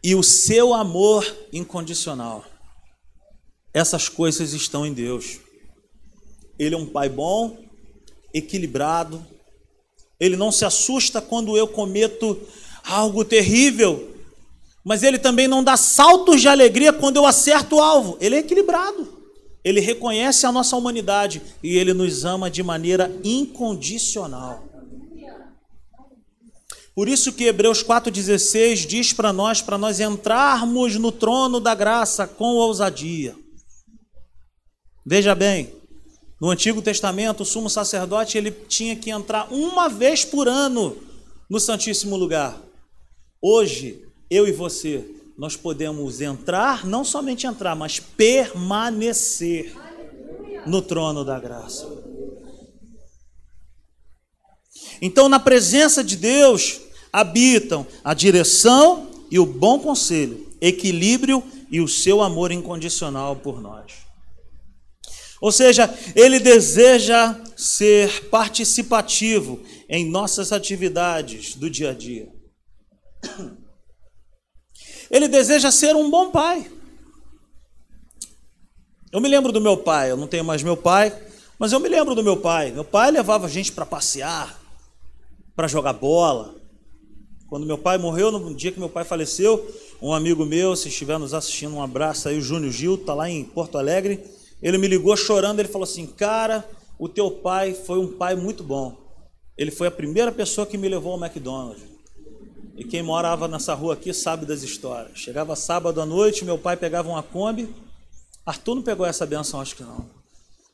e 0.05 0.15
o 0.15 0.23
seu 0.23 0.73
amor 0.73 1.27
incondicional. 1.53 2.45
Essas 3.75 4.09
coisas 4.09 4.53
estão 4.53 4.87
em 4.87 4.93
Deus. 4.93 5.41
Ele 6.57 6.77
é 6.77 6.79
um 6.79 6.87
pai 6.87 7.09
bom, 7.09 7.59
equilibrado. 8.33 9.35
Ele 10.19 10.37
não 10.37 10.51
se 10.51 10.65
assusta 10.65 11.21
quando 11.21 11.57
eu 11.57 11.69
cometo 11.69 12.39
algo 12.85 13.25
terrível, 13.25 14.15
mas 14.85 15.03
ele 15.03 15.19
também 15.19 15.49
não 15.49 15.63
dá 15.65 15.77
saltos 15.77 16.41
de 16.41 16.49
alegria 16.49 16.93
quando 16.93 17.17
eu 17.17 17.27
acerto 17.27 17.77
o 17.77 17.81
alvo. 17.81 18.17
Ele 18.21 18.37
é 18.37 18.39
equilibrado. 18.39 19.15
Ele 19.65 19.81
reconhece 19.81 20.47
a 20.47 20.53
nossa 20.53 20.77
humanidade 20.77 21.43
e 21.61 21.77
ele 21.77 21.93
nos 21.93 22.25
ama 22.25 22.49
de 22.49 22.63
maneira 22.63 23.13
incondicional. 23.25 24.65
Por 26.95 27.09
isso 27.09 27.33
que 27.33 27.45
Hebreus 27.45 27.83
4,16 27.83 28.87
diz 28.87 29.13
para 29.13 29.33
nós, 29.33 29.61
para 29.61 29.77
nós 29.77 30.01
entrarmos 30.01 30.97
no 30.97 31.13
trono 31.13 31.61
da 31.61 31.75
graça 31.75 32.27
com 32.27 32.55
ousadia. 32.55 33.37
Veja 35.05 35.35
bem, 35.35 35.75
no 36.41 36.51
Antigo 36.51 36.83
Testamento, 36.83 37.43
o 37.43 37.47
sumo 37.47 37.71
sacerdote 37.71 38.37
ele 38.37 38.51
tinha 38.51 38.95
que 38.95 39.11
entrar 39.11 39.53
uma 39.53 39.89
vez 39.89 40.25
por 40.25 40.49
ano 40.49 40.97
no 41.49 41.59
Santíssimo 41.59 42.17
Lugar. 42.17 42.61
Hoje, 43.41 44.03
eu 44.31 44.47
e 44.47 44.53
você, 44.53 45.05
nós 45.39 45.57
podemos 45.57 46.21
entrar, 46.21 46.85
não 46.85 47.05
somente 47.05 47.47
entrar, 47.47 47.75
mas 47.75 48.01
permanecer 48.01 49.75
no 50.67 50.83
trono 50.83 51.25
da 51.25 51.39
graça. 51.39 51.87
Então, 55.01 55.29
na 55.29 55.39
presença 55.39 56.03
de 56.03 56.17
Deus, 56.17 56.81
habitam 57.13 57.87
a 58.05 58.13
direção 58.13 59.09
e 59.31 59.39
o 59.39 59.47
bom 59.47 59.79
conselho, 59.79 60.47
equilíbrio 60.61 61.43
e 61.71 61.81
o 61.81 61.89
seu 61.89 62.23
amor 62.23 62.53
incondicional 62.53 63.37
por 63.37 63.61
nós. 63.61 64.06
Ou 65.47 65.53
seja, 65.53 65.89
ele 66.17 66.41
deseja 66.41 67.41
ser 67.57 68.29
participativo 68.31 69.63
em 69.89 70.05
nossas 70.05 70.51
atividades 70.51 71.55
do 71.55 71.71
dia 71.71 71.91
a 71.91 71.95
dia. 71.95 72.29
Ele 75.09 75.29
deseja 75.29 75.71
ser 75.71 75.95
um 75.95 76.11
bom 76.11 76.33
pai. 76.33 76.69
Eu 79.13 79.21
me 79.21 79.29
lembro 79.29 79.53
do 79.53 79.61
meu 79.61 79.77
pai, 79.77 80.11
eu 80.11 80.17
não 80.17 80.27
tenho 80.27 80.45
mais 80.45 80.65
meu 80.65 80.77
pai, 80.77 81.17
mas 81.61 81.71
eu 81.71 81.79
me 81.79 81.89
lembro 81.89 82.17
do 82.17 82.25
meu 82.25 82.39
pai. 82.39 82.73
Meu 82.73 82.85
pai 82.85 83.13
levava 83.13 83.47
a 83.47 83.49
gente 83.49 83.71
para 83.71 83.87
passear, 83.87 84.61
para 85.55 85.69
jogar 85.69 85.93
bola. 85.93 86.57
Quando 87.49 87.65
meu 87.65 87.79
pai 87.79 87.99
morreu, 87.99 88.33
no 88.33 88.53
dia 88.53 88.73
que 88.73 88.81
meu 88.81 88.91
pai 88.91 89.05
faleceu, 89.05 89.65
um 90.03 90.13
amigo 90.13 90.45
meu, 90.45 90.75
se 90.75 90.89
estiver 90.89 91.21
nos 91.21 91.33
assistindo, 91.33 91.77
um 91.77 91.83
abraço 91.85 92.29
aí, 92.29 92.37
o 92.37 92.43
Júnior 92.43 92.73
Gil, 92.73 92.97
está 92.97 93.15
lá 93.15 93.31
em 93.31 93.45
Porto 93.45 93.79
Alegre 93.79 94.35
ele 94.63 94.79
me 94.79 94.89
ligou 94.89 95.17
chorando, 95.17 95.61
ele 95.61 95.69
falou 95.69 95.85
assim: 95.85 96.07
"Cara, 96.07 96.69
o 96.99 97.09
teu 97.09 97.31
pai 97.31 97.75
foi 97.75 97.99
um 97.99 98.17
pai 98.17 98.35
muito 98.35 98.65
bom. 98.65 98.97
Ele 99.57 99.71
foi 99.71 99.87
a 99.87 99.91
primeira 99.91 100.31
pessoa 100.33 100.67
que 100.67 100.77
me 100.77 100.89
levou 100.89 101.13
ao 101.13 101.19
McDonald's. 101.19 101.83
E 102.77 102.85
quem 102.85 103.03
morava 103.03 103.49
nessa 103.49 103.73
rua 103.73 103.95
aqui 103.95 104.13
sabe 104.13 104.45
das 104.45 104.63
histórias. 104.63 105.19
Chegava 105.19 105.57
sábado 105.57 106.01
à 106.01 106.05
noite, 106.05 106.45
meu 106.45 106.59
pai 106.59 106.77
pegava 106.77 107.09
uma 107.09 107.23
Kombi. 107.23 107.75
Arthur 108.45 108.75
não 108.75 108.83
pegou 108.83 109.07
essa 109.07 109.25
benção, 109.25 109.61
acho 109.61 109.75
que 109.75 109.83
não. 109.83 110.07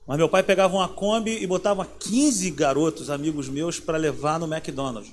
Mas 0.07 0.19
meu 0.19 0.29
pai 0.29 0.43
pegava 0.43 0.75
uma 0.75 0.89
Kombi 0.89 1.41
e 1.41 1.47
botava 1.47 1.87
15 1.87 2.51
garotos, 2.51 3.09
amigos 3.09 3.49
meus, 3.49 3.79
para 3.79 3.97
levar 3.97 4.41
no 4.41 4.53
McDonald's. 4.53 5.13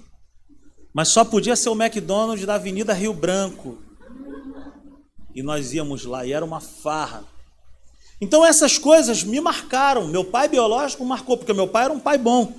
Mas 0.91 1.09
só 1.09 1.23
podia 1.23 1.55
ser 1.55 1.69
o 1.69 1.79
McDonald's 1.79 2.45
da 2.45 2.55
Avenida 2.55 2.91
Rio 2.91 3.13
Branco. 3.13 3.77
E 5.35 5.43
nós 5.43 5.73
íamos 5.73 6.05
lá, 6.05 6.25
e 6.25 6.33
era 6.33 6.43
uma 6.43 6.59
farra. 6.59 7.23
Então 8.21 8.45
essas 8.45 8.77
coisas 8.77 9.23
me 9.23 9.39
marcaram. 9.39 10.07
Meu 10.07 10.23
pai 10.23 10.47
biológico 10.47 11.05
marcou, 11.05 11.37
porque 11.37 11.53
meu 11.53 11.67
pai 11.67 11.85
era 11.85 11.93
um 11.93 11.99
pai 11.99 12.17
bom. 12.17 12.53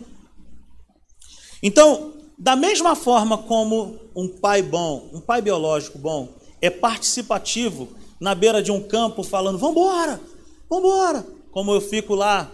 Então, 1.62 2.14
da 2.38 2.56
mesma 2.56 2.96
forma 2.96 3.36
como 3.36 3.98
um 4.16 4.26
pai 4.26 4.62
bom, 4.62 5.10
um 5.12 5.20
pai 5.20 5.42
biológico 5.42 5.98
bom, 5.98 6.28
é 6.60 6.70
participativo 6.70 7.88
na 8.18 8.34
beira 8.34 8.62
de 8.62 8.72
um 8.72 8.82
campo 8.82 9.22
falando: 9.22 9.58
"Vambora! 9.58 10.20
Vambora!" 10.68 11.26
Como 11.50 11.72
eu 11.74 11.80
fico 11.80 12.14
lá 12.14 12.50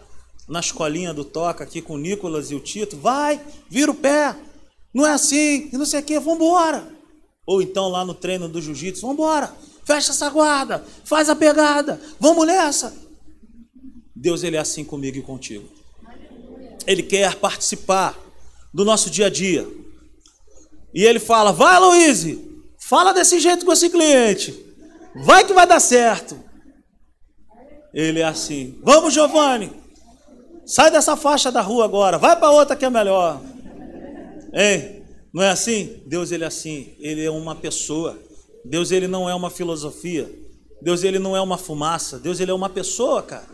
na 0.48 0.60
escolinha 0.60 1.12
do 1.12 1.24
Toca 1.24 1.64
aqui 1.64 1.80
com 1.80 1.94
o 1.94 1.98
Nicolas 1.98 2.50
e 2.50 2.54
o 2.54 2.60
Tito, 2.60 2.96
vai, 2.96 3.40
vira 3.68 3.90
o 3.90 3.94
pé. 3.94 4.34
Não 4.92 5.06
é 5.06 5.12
assim, 5.12 5.68
e 5.72 5.76
não 5.76 5.84
sei 5.84 6.00
o 6.00 6.02
que, 6.02 6.18
vambora. 6.18 6.88
Ou 7.46 7.60
então 7.60 7.88
lá 7.88 8.04
no 8.04 8.14
treino 8.14 8.48
do 8.48 8.62
jiu-jitsu, 8.62 9.06
vambora 9.06 9.52
fecha 9.86 10.10
essa 10.10 10.28
guarda, 10.28 10.84
faz 11.04 11.28
a 11.30 11.36
pegada, 11.36 12.00
vamos 12.18 12.46
nessa. 12.46 12.92
Deus 14.14 14.42
ele 14.42 14.56
é 14.56 14.58
assim 14.58 14.84
comigo 14.84 15.16
e 15.16 15.22
contigo. 15.22 15.68
Ele 16.86 17.02
quer 17.02 17.36
participar 17.36 18.18
do 18.74 18.84
nosso 18.84 19.08
dia 19.08 19.26
a 19.26 19.30
dia. 19.30 19.66
E 20.92 21.04
ele 21.04 21.20
fala: 21.20 21.52
"Vai, 21.52 21.78
Luiz, 21.78 22.26
fala 22.78 23.12
desse 23.12 23.38
jeito 23.38 23.64
com 23.64 23.72
esse 23.72 23.88
cliente. 23.88 24.54
Vai 25.14 25.44
que 25.44 25.52
vai 25.52 25.66
dar 25.66 25.80
certo." 25.80 26.38
Ele 27.94 28.20
é 28.20 28.24
assim: 28.24 28.78
"Vamos, 28.82 29.14
Giovanni. 29.14 29.72
Sai 30.64 30.90
dessa 30.90 31.16
faixa 31.16 31.52
da 31.52 31.60
rua 31.60 31.84
agora, 31.84 32.18
vai 32.18 32.36
para 32.36 32.50
outra 32.50 32.74
que 32.74 32.84
é 32.84 32.90
melhor." 32.90 33.40
Hein? 34.52 35.04
Não 35.32 35.42
é 35.42 35.50
assim? 35.50 36.02
Deus 36.06 36.32
ele 36.32 36.44
é 36.44 36.46
assim, 36.46 36.94
ele 36.98 37.22
é 37.22 37.30
uma 37.30 37.54
pessoa. 37.54 38.18
Deus 38.68 38.90
ele 38.90 39.06
não 39.06 39.28
é 39.28 39.34
uma 39.34 39.50
filosofia. 39.50 40.30
Deus 40.82 41.04
ele 41.04 41.18
não 41.18 41.36
é 41.36 41.40
uma 41.40 41.56
fumaça. 41.56 42.18
Deus 42.18 42.40
ele 42.40 42.50
é 42.50 42.54
uma 42.54 42.68
pessoa, 42.68 43.22
cara. 43.22 43.46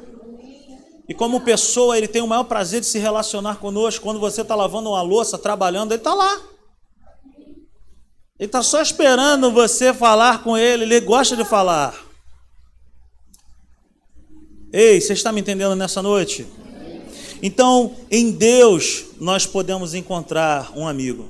E 1.09 1.15
como 1.15 1.41
pessoa, 1.41 1.99
ele 1.99 2.09
tem 2.09 2.23
o 2.23 2.27
maior 2.27 2.45
prazer 2.45 2.81
de 2.81 2.87
se 2.87 2.99
relacionar 2.99 3.57
conosco. 3.57 4.03
Quando 4.03 4.19
você 4.19 4.41
está 4.43 4.55
lavando 4.55 4.89
uma 4.89 5.03
louça, 5.03 5.37
trabalhando, 5.37 5.93
ele 5.93 6.01
está 6.01 6.15
lá. 6.15 6.41
Ele 8.39 8.47
está 8.49 8.63
só 8.63 8.81
esperando 8.81 9.51
você 9.51 9.93
falar 9.93 10.43
com 10.43 10.57
ele. 10.57 10.85
Ele 10.85 11.01
gosta 11.01 11.37
de 11.37 11.45
falar. 11.45 11.95
Ei, 14.73 15.01
você 15.01 15.13
está 15.13 15.31
me 15.31 15.41
entendendo 15.41 15.77
nessa 15.77 16.01
noite? 16.01 16.47
Então, 17.43 17.95
em 18.11 18.31
Deus, 18.31 19.07
nós 19.21 19.45
podemos 19.45 19.93
encontrar 19.93 20.73
um 20.75 20.89
amigo. 20.89 21.29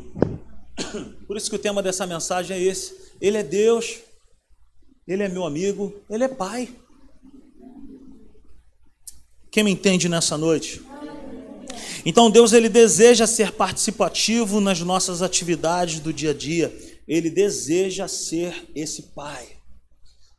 Por 1.27 1.37
isso 1.37 1.51
que 1.51 1.57
o 1.57 1.59
tema 1.59 1.83
dessa 1.83 2.07
mensagem 2.07 2.57
é 2.57 2.63
esse. 2.63 3.02
Ele 3.23 3.39
é 3.39 3.43
Deus, 3.45 4.01
Ele 5.07 5.23
é 5.23 5.29
meu 5.29 5.45
amigo, 5.45 5.95
Ele 6.11 6.25
é 6.25 6.29
Pai. 6.29 6.69
Quem 9.49 9.63
me 9.63 9.71
entende 9.71 10.09
nessa 10.09 10.37
noite? 10.37 10.83
Então 12.05 12.29
Deus 12.29 12.53
ele 12.53 12.69
deseja 12.69 13.27
ser 13.27 13.53
participativo 13.53 14.61
nas 14.61 14.81
nossas 14.81 15.23
atividades 15.23 16.01
do 16.01 16.13
dia 16.13 16.31
a 16.31 16.35
dia. 16.35 16.77
Ele 17.07 17.31
deseja 17.31 18.09
ser 18.09 18.69
esse 18.75 19.03
pai. 19.15 19.57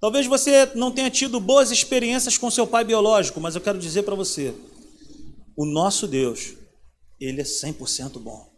Talvez 0.01 0.27
você 0.27 0.69
não 0.75 0.91
tenha 0.91 1.09
tido 1.09 1.39
boas 1.39 1.71
experiências 1.71 2.37
com 2.37 2.51
seu 2.51 2.67
pai 2.67 2.83
biológico, 2.83 3.39
mas 3.39 3.55
eu 3.55 3.61
quero 3.61 3.79
dizer 3.79 4.03
para 4.03 4.15
você, 4.15 4.53
o 5.55 5.65
nosso 5.65 6.05
Deus, 6.07 6.55
ele 7.19 7.39
é 7.39 7.45
100% 7.45 8.19
bom. 8.19 8.51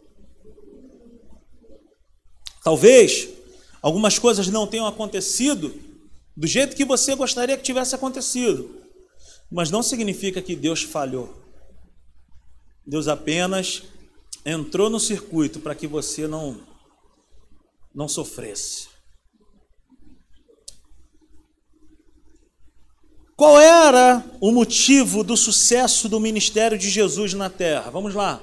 Talvez 2.63 3.29
algumas 3.85 4.17
coisas 4.17 4.47
não 4.47 4.65
tenham 4.65 4.87
acontecido 4.87 5.71
do 6.35 6.47
jeito 6.47 6.75
que 6.75 6.83
você 6.83 7.13
gostaria 7.13 7.55
que 7.55 7.61
tivesse 7.61 7.93
acontecido, 7.93 8.81
mas 9.51 9.69
não 9.69 9.83
significa 9.83 10.41
que 10.41 10.55
Deus 10.55 10.81
falhou. 10.81 11.31
Deus 12.83 13.07
apenas 13.07 13.83
entrou 14.43 14.89
no 14.89 14.99
circuito 14.99 15.59
para 15.59 15.75
que 15.75 15.85
você 15.85 16.27
não 16.27 16.59
não 17.93 18.07
sofresse. 18.07 18.87
Qual 23.37 23.59
era 23.59 24.25
o 24.41 24.51
motivo 24.51 25.23
do 25.23 25.37
sucesso 25.37 26.09
do 26.09 26.19
ministério 26.19 26.75
de 26.75 26.89
Jesus 26.89 27.35
na 27.35 27.51
terra? 27.51 27.91
Vamos 27.91 28.15
lá. 28.15 28.41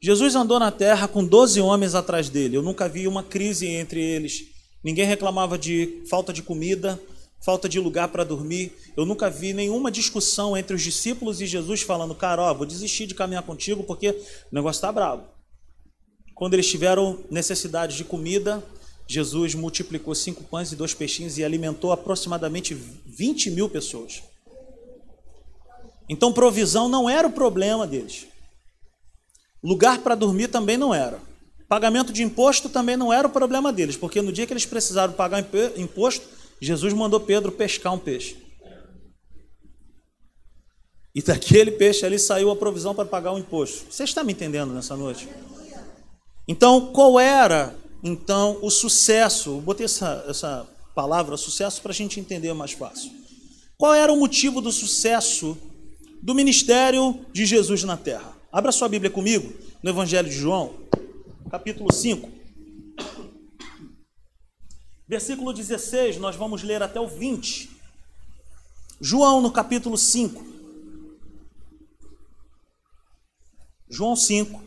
Jesus 0.00 0.34
andou 0.34 0.58
na 0.58 0.72
terra 0.72 1.06
com 1.06 1.22
12 1.22 1.60
homens 1.60 1.94
atrás 1.94 2.30
dele. 2.30 2.56
Eu 2.56 2.62
nunca 2.62 2.88
vi 2.88 3.06
uma 3.06 3.22
crise 3.22 3.66
entre 3.66 4.00
eles. 4.00 4.57
Ninguém 4.88 5.04
reclamava 5.04 5.58
de 5.58 6.02
falta 6.08 6.32
de 6.32 6.42
comida, 6.42 6.98
falta 7.44 7.68
de 7.68 7.78
lugar 7.78 8.08
para 8.08 8.24
dormir. 8.24 8.72
Eu 8.96 9.04
nunca 9.04 9.28
vi 9.28 9.52
nenhuma 9.52 9.90
discussão 9.90 10.56
entre 10.56 10.74
os 10.74 10.80
discípulos 10.80 11.42
e 11.42 11.46
Jesus 11.46 11.82
falando, 11.82 12.14
cara, 12.14 12.40
ó, 12.40 12.54
vou 12.54 12.64
desistir 12.64 13.04
de 13.06 13.14
caminhar 13.14 13.42
contigo 13.42 13.84
porque 13.84 14.08
o 14.08 14.16
negócio 14.50 14.78
está 14.78 14.90
bravo. 14.90 15.24
Quando 16.34 16.54
eles 16.54 16.66
tiveram 16.70 17.22
necessidade 17.30 17.98
de 17.98 18.04
comida, 18.04 18.64
Jesus 19.06 19.54
multiplicou 19.54 20.14
cinco 20.14 20.42
pães 20.44 20.72
e 20.72 20.76
dois 20.76 20.94
peixinhos 20.94 21.36
e 21.36 21.44
alimentou 21.44 21.92
aproximadamente 21.92 22.72
20 22.72 23.50
mil 23.50 23.68
pessoas. 23.68 24.22
Então, 26.08 26.32
provisão 26.32 26.88
não 26.88 27.10
era 27.10 27.28
o 27.28 27.32
problema 27.32 27.86
deles. 27.86 28.26
Lugar 29.62 29.98
para 29.98 30.14
dormir 30.14 30.48
também 30.48 30.78
não 30.78 30.94
era. 30.94 31.27
Pagamento 31.68 32.12
de 32.12 32.22
imposto 32.22 32.70
também 32.70 32.96
não 32.96 33.12
era 33.12 33.26
o 33.26 33.30
problema 33.30 33.70
deles, 33.70 33.96
porque 33.96 34.22
no 34.22 34.32
dia 34.32 34.46
que 34.46 34.52
eles 34.52 34.64
precisaram 34.64 35.12
pagar 35.12 35.44
imposto, 35.76 36.26
Jesus 36.60 36.94
mandou 36.94 37.20
Pedro 37.20 37.52
pescar 37.52 37.92
um 37.92 37.98
peixe. 37.98 38.36
E 41.14 41.20
daquele 41.20 41.72
peixe 41.72 42.06
ali 42.06 42.18
saiu 42.18 42.50
a 42.50 42.56
provisão 42.56 42.94
para 42.94 43.04
pagar 43.04 43.32
o 43.32 43.38
imposto. 43.38 43.84
Você 43.90 44.04
está 44.04 44.24
me 44.24 44.32
entendendo 44.32 44.72
nessa 44.72 44.96
noite? 44.96 45.28
Então, 46.46 46.92
qual 46.92 47.20
era 47.20 47.76
então 48.02 48.58
o 48.62 48.70
sucesso? 48.70 49.50
Eu 49.50 49.60
botei 49.60 49.84
essa, 49.84 50.24
essa 50.26 50.66
palavra 50.94 51.36
sucesso 51.36 51.82
para 51.82 51.92
a 51.92 51.94
gente 51.94 52.18
entender 52.18 52.52
mais 52.54 52.72
fácil. 52.72 53.10
Qual 53.76 53.92
era 53.92 54.12
o 54.12 54.18
motivo 54.18 54.60
do 54.60 54.72
sucesso 54.72 55.56
do 56.22 56.34
ministério 56.34 57.20
de 57.32 57.44
Jesus 57.44 57.84
na 57.84 57.96
terra? 57.96 58.36
Abra 58.50 58.72
sua 58.72 58.88
Bíblia 58.88 59.10
comigo 59.10 59.52
no 59.82 59.90
Evangelho 59.90 60.28
de 60.28 60.34
João, 60.34 60.74
capítulo 61.48 61.92
5. 61.92 62.30
Versículo 65.06 65.52
16, 65.52 66.18
nós 66.18 66.36
vamos 66.36 66.62
ler 66.62 66.82
até 66.82 67.00
o 67.00 67.08
20. 67.08 67.70
João, 69.00 69.40
no 69.40 69.50
capítulo 69.50 69.96
5. 69.96 70.44
João 73.88 74.14
5. 74.14 74.62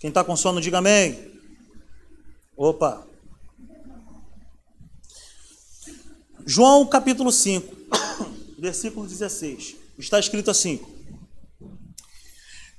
Quem 0.00 0.08
está 0.08 0.24
com 0.24 0.36
sono, 0.36 0.60
diga 0.60 0.78
amém. 0.78 1.32
Opa! 2.56 3.06
João 6.46 6.86
capítulo 6.86 7.32
5, 7.32 7.74
versículo 8.58 9.06
16. 9.06 9.76
Está 9.98 10.18
escrito 10.18 10.50
assim: 10.50 10.93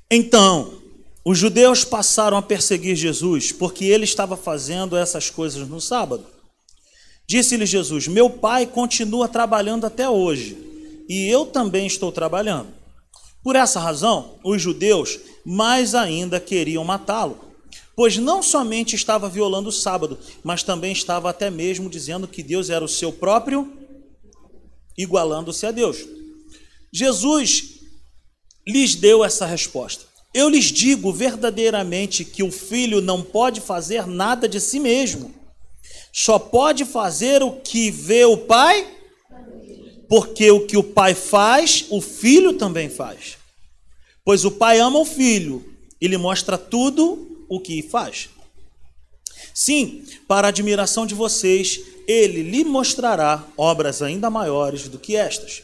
Então, 0.10 0.82
os 1.24 1.38
judeus 1.38 1.84
passaram 1.84 2.38
a 2.38 2.42
perseguir 2.42 2.96
Jesus, 2.96 3.52
porque 3.52 3.86
ele 3.86 4.04
estava 4.04 4.38
fazendo 4.38 4.96
essas 4.96 5.30
coisas 5.30 5.68
no 5.68 5.82
sábado. 5.82 6.26
Disse-lhe 7.28 7.66
Jesus: 7.66 8.08
Meu 8.08 8.30
pai 8.30 8.66
continua 8.66 9.28
trabalhando 9.28 9.86
até 9.86 10.10
hoje, 10.10 10.58
e 11.10 11.28
eu 11.28 11.46
também 11.46 11.88
estou 11.88 12.12
trabalhando. 12.12 12.68
Por 13.44 13.56
essa 13.56 13.80
razão, 13.80 14.36
os 14.44 14.62
judeus 14.62 15.20
mais 15.46 15.94
ainda 15.94 16.40
queriam 16.40 16.84
matá-lo 16.84 17.46
pois 17.96 18.18
não 18.18 18.44
somente 18.44 18.96
estava 18.96 19.30
violando 19.30 19.70
o 19.70 19.72
sábado, 19.72 20.20
mas 20.44 20.64
também 20.64 20.92
estava 20.92 21.30
até 21.30 21.50
mesmo 21.50 21.90
dizendo 21.90 22.28
que 22.28 22.44
Deus 22.44 22.70
era 22.70 22.84
o 22.84 22.90
seu 22.90 23.12
próprio, 23.12 23.72
igualando-se 24.98 25.66
a 25.66 25.72
Deus. 25.72 26.06
Jesus 26.92 27.75
lhes 28.66 28.96
deu 28.96 29.24
essa 29.24 29.46
resposta. 29.46 30.06
Eu 30.34 30.50
lhes 30.50 30.66
digo 30.66 31.14
verdadeiramente 31.14 32.26
que 32.26 32.44
o 32.44 32.52
filho 32.52 33.00
não 33.02 33.22
pode 33.22 33.62
fazer 33.62 34.06
nada 34.06 34.50
de 34.50 34.60
si 34.60 34.80
mesmo, 34.80 35.34
só 36.12 36.40
pode 36.40 36.84
fazer 36.86 37.44
o 37.44 37.52
que 37.52 37.92
vê 37.92 38.26
o 38.26 38.38
pai, 38.38 38.88
porque 40.08 40.52
o 40.52 40.66
que 40.66 40.78
o 40.78 40.84
pai 40.84 41.14
faz, 41.14 41.86
o 41.90 42.02
filho 42.02 42.54
também 42.54 42.90
faz. 42.90 43.38
Pois 44.24 44.44
o 44.44 44.52
pai 44.52 44.80
ama 44.80 45.00
o 45.00 45.06
filho 45.06 45.64
e 46.02 46.08
lhe 46.08 46.18
mostra 46.18 46.58
tudo 46.58 47.46
o 47.50 47.60
que 47.60 47.82
faz. 47.82 48.30
Sim, 49.54 50.04
para 50.28 50.50
admiração 50.50 51.06
de 51.06 51.16
vocês, 51.16 51.80
ele 52.08 52.44
lhe 52.44 52.64
mostrará 52.64 53.44
obras 53.58 54.02
ainda 54.02 54.30
maiores 54.30 54.88
do 54.88 55.00
que 55.00 55.16
estas. 55.16 55.64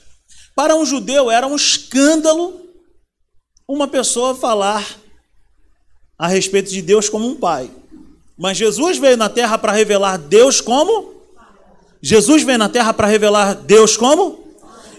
Para 0.55 0.75
um 0.75 0.85
judeu 0.85 1.29
era 1.29 1.47
um 1.47 1.55
escândalo 1.55 2.60
uma 3.73 3.87
pessoa 3.87 4.35
falar 4.35 4.85
a 6.19 6.27
respeito 6.27 6.69
de 6.69 6.81
Deus 6.81 7.07
como 7.07 7.25
um 7.25 7.35
pai. 7.35 7.71
Mas 8.37 8.57
Jesus 8.57 8.97
veio 8.97 9.15
na 9.15 9.29
terra 9.29 9.57
para 9.57 9.71
revelar 9.71 10.17
Deus 10.17 10.59
como? 10.59 11.13
Jesus 12.01 12.43
veio 12.43 12.57
na 12.57 12.67
terra 12.67 12.93
para 12.93 13.07
revelar 13.07 13.53
Deus 13.53 13.95
como? 13.95 14.43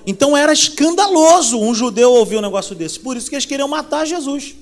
Então 0.07 0.35
era 0.37 0.53
escandaloso 0.53 1.61
um 1.61 1.75
judeu 1.75 2.13
ouvir 2.13 2.39
um 2.39 2.41
negócio 2.41 2.75
desse. 2.75 2.99
Por 2.99 3.17
isso 3.17 3.29
que 3.29 3.35
eles 3.35 3.45
queriam 3.45 3.69
matar 3.69 4.07
Jesus. 4.07 4.55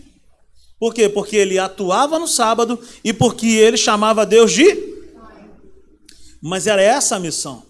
Por 0.79 0.92
quê? 0.92 1.09
Porque 1.09 1.37
ele 1.37 1.59
atuava 1.59 2.18
no 2.18 2.27
sábado 2.27 2.81
e 3.05 3.12
porque 3.12 3.46
ele 3.46 3.77
chamava 3.77 4.27
Deus 4.27 4.53
de. 4.53 4.90
Mas 6.42 6.66
era 6.66 6.83
essa 6.83 7.16
a 7.16 7.20
missão. 7.20 7.62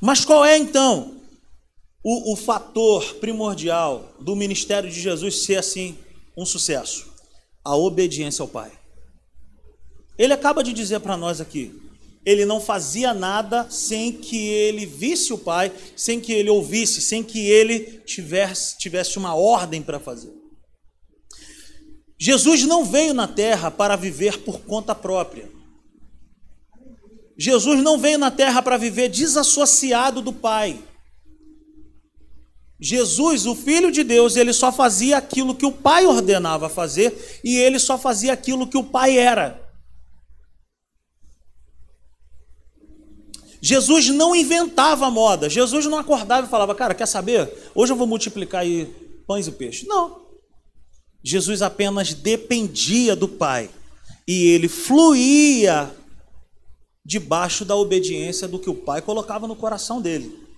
Mas 0.00 0.24
qual 0.24 0.44
é 0.44 0.58
então 0.58 1.19
o, 2.02 2.32
o 2.32 2.36
fator 2.36 3.14
primordial 3.16 4.14
do 4.20 4.34
ministério 4.34 4.90
de 4.90 5.00
Jesus 5.00 5.44
ser 5.44 5.56
assim 5.56 5.98
um 6.36 6.46
sucesso? 6.46 7.10
A 7.64 7.76
obediência 7.76 8.42
ao 8.42 8.48
Pai. 8.48 8.72
Ele 10.18 10.32
acaba 10.32 10.62
de 10.62 10.72
dizer 10.72 11.00
para 11.00 11.16
nós 11.16 11.40
aqui: 11.40 11.72
ele 12.24 12.44
não 12.44 12.60
fazia 12.60 13.14
nada 13.14 13.68
sem 13.70 14.12
que 14.12 14.36
ele 14.36 14.84
visse 14.84 15.32
o 15.32 15.38
Pai, 15.38 15.72
sem 15.96 16.20
que 16.20 16.32
ele 16.32 16.50
ouvisse, 16.50 17.00
sem 17.00 17.22
que 17.22 17.38
ele 17.38 18.00
tivesse, 18.04 18.76
tivesse 18.78 19.18
uma 19.18 19.34
ordem 19.34 19.82
para 19.82 19.98
fazer. 19.98 20.32
Jesus 22.18 22.64
não 22.64 22.84
veio 22.84 23.14
na 23.14 23.26
terra 23.26 23.70
para 23.70 23.96
viver 23.96 24.38
por 24.40 24.60
conta 24.60 24.94
própria. 24.94 25.50
Jesus 27.38 27.82
não 27.82 27.96
veio 27.96 28.18
na 28.18 28.30
terra 28.30 28.60
para 28.60 28.76
viver 28.76 29.08
desassociado 29.08 30.20
do 30.20 30.30
Pai. 30.30 30.78
Jesus, 32.80 33.44
o 33.44 33.54
Filho 33.54 33.92
de 33.92 34.02
Deus, 34.02 34.36
ele 34.36 34.52
só 34.52 34.72
fazia 34.72 35.18
aquilo 35.18 35.54
que 35.54 35.66
o 35.66 35.72
Pai 35.72 36.06
ordenava 36.06 36.68
fazer 36.68 37.40
e 37.44 37.56
ele 37.56 37.78
só 37.78 37.98
fazia 37.98 38.32
aquilo 38.32 38.66
que 38.66 38.78
o 38.78 38.84
Pai 38.84 39.18
era. 39.18 39.68
Jesus 43.60 44.08
não 44.08 44.34
inventava 44.34 45.10
moda. 45.10 45.50
Jesus 45.50 45.84
não 45.84 45.98
acordava 45.98 46.46
e 46.46 46.50
falava, 46.50 46.74
cara, 46.74 46.94
quer 46.94 47.06
saber? 47.06 47.52
Hoje 47.74 47.92
eu 47.92 47.96
vou 47.96 48.06
multiplicar 48.06 48.62
aí 48.62 48.86
pães 49.26 49.46
e 49.46 49.52
peixes. 49.52 49.86
Não. 49.86 50.18
Jesus 51.22 51.60
apenas 51.60 52.14
dependia 52.14 53.14
do 53.14 53.28
Pai 53.28 53.68
e 54.26 54.46
ele 54.46 54.68
fluía 54.68 55.94
debaixo 57.04 57.64
da 57.64 57.76
obediência 57.76 58.48
do 58.48 58.58
que 58.58 58.70
o 58.70 58.74
Pai 58.74 59.02
colocava 59.02 59.46
no 59.46 59.54
coração 59.54 60.00
dele. 60.00 60.49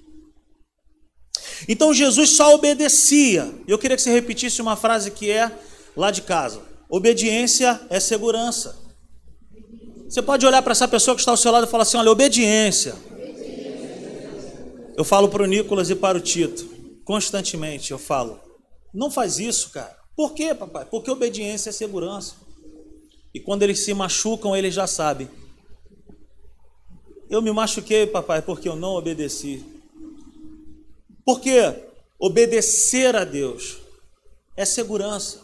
Então 1.68 1.92
Jesus 1.94 2.30
só 2.30 2.54
obedecia. 2.54 3.52
Eu 3.66 3.78
queria 3.78 3.96
que 3.96 4.02
você 4.02 4.10
repetisse 4.10 4.60
uma 4.60 4.76
frase 4.76 5.10
que 5.10 5.30
é 5.30 5.50
lá 5.96 6.10
de 6.10 6.22
casa: 6.22 6.60
obediência 6.88 7.80
é 7.88 8.00
segurança. 8.00 8.76
Você 10.08 10.20
pode 10.20 10.44
olhar 10.44 10.62
para 10.62 10.72
essa 10.72 10.86
pessoa 10.86 11.14
que 11.14 11.20
está 11.22 11.30
ao 11.30 11.36
seu 11.36 11.50
lado 11.50 11.66
e 11.66 11.70
falar 11.70 11.82
assim: 11.82 11.96
olha, 11.96 12.10
obediência. 12.10 12.94
Eu 14.96 15.04
falo 15.04 15.28
para 15.28 15.42
o 15.42 15.46
Nicolas 15.46 15.88
e 15.88 15.94
para 15.94 16.18
o 16.18 16.20
Tito, 16.20 16.68
constantemente 17.04 17.92
eu 17.92 17.98
falo: 17.98 18.38
não 18.92 19.10
faz 19.10 19.38
isso, 19.38 19.70
cara. 19.70 19.96
Por 20.14 20.34
quê, 20.34 20.54
papai? 20.54 20.84
Porque 20.84 21.10
obediência 21.10 21.70
é 21.70 21.72
segurança. 21.72 22.34
E 23.34 23.40
quando 23.40 23.62
eles 23.62 23.80
se 23.80 23.94
machucam, 23.94 24.54
eles 24.54 24.74
já 24.74 24.86
sabem. 24.86 25.28
Eu 27.30 27.40
me 27.40 27.50
machuquei, 27.50 28.06
papai, 28.06 28.42
porque 28.42 28.68
eu 28.68 28.76
não 28.76 28.90
obedeci. 28.90 29.64
Porque 31.24 31.86
obedecer 32.18 33.14
a 33.16 33.24
Deus 33.24 33.78
é 34.56 34.64
segurança. 34.64 35.38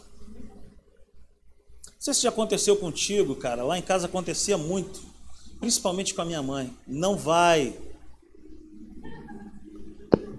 Não 1.85 1.99
sei 1.99 2.13
se 2.13 2.21
já 2.21 2.29
aconteceu 2.29 2.77
contigo, 2.77 3.35
cara. 3.35 3.63
Lá 3.63 3.77
em 3.77 3.81
casa 3.81 4.05
acontecia 4.05 4.57
muito, 4.57 5.01
principalmente 5.59 6.13
com 6.13 6.21
a 6.21 6.25
minha 6.25 6.41
mãe. 6.41 6.73
Não 6.87 7.17
vai. 7.17 7.77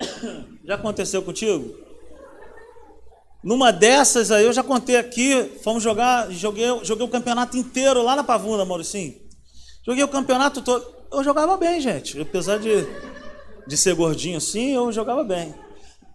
Já 0.65 0.77
aconteceu 0.77 1.21
contigo? 1.23 1.77
Numa 3.43 3.73
dessas 3.73 4.31
aí, 4.31 4.45
eu 4.45 4.53
já 4.53 4.63
contei 4.63 4.97
aqui, 4.97 5.51
fomos 5.65 5.83
jogar, 5.83 6.31
joguei, 6.31 6.67
joguei 6.83 7.05
o 7.05 7.09
campeonato 7.09 7.57
inteiro 7.57 8.03
lá 8.03 8.15
na 8.15 8.23
Pavuna, 8.23 8.67
Mauricinho. 8.67 9.19
Joguei 9.85 10.05
o 10.05 10.09
campeonato 10.09 10.61
todo. 10.61 10.87
Eu 11.11 11.25
jogava 11.25 11.57
bem, 11.57 11.81
gente. 11.81 12.21
Apesar 12.21 12.59
de, 12.59 12.87
de 13.67 13.77
ser 13.77 13.95
gordinho 13.95 14.39
assim, 14.39 14.71
eu 14.71 14.91
jogava 14.93 15.25
bem. 15.25 15.55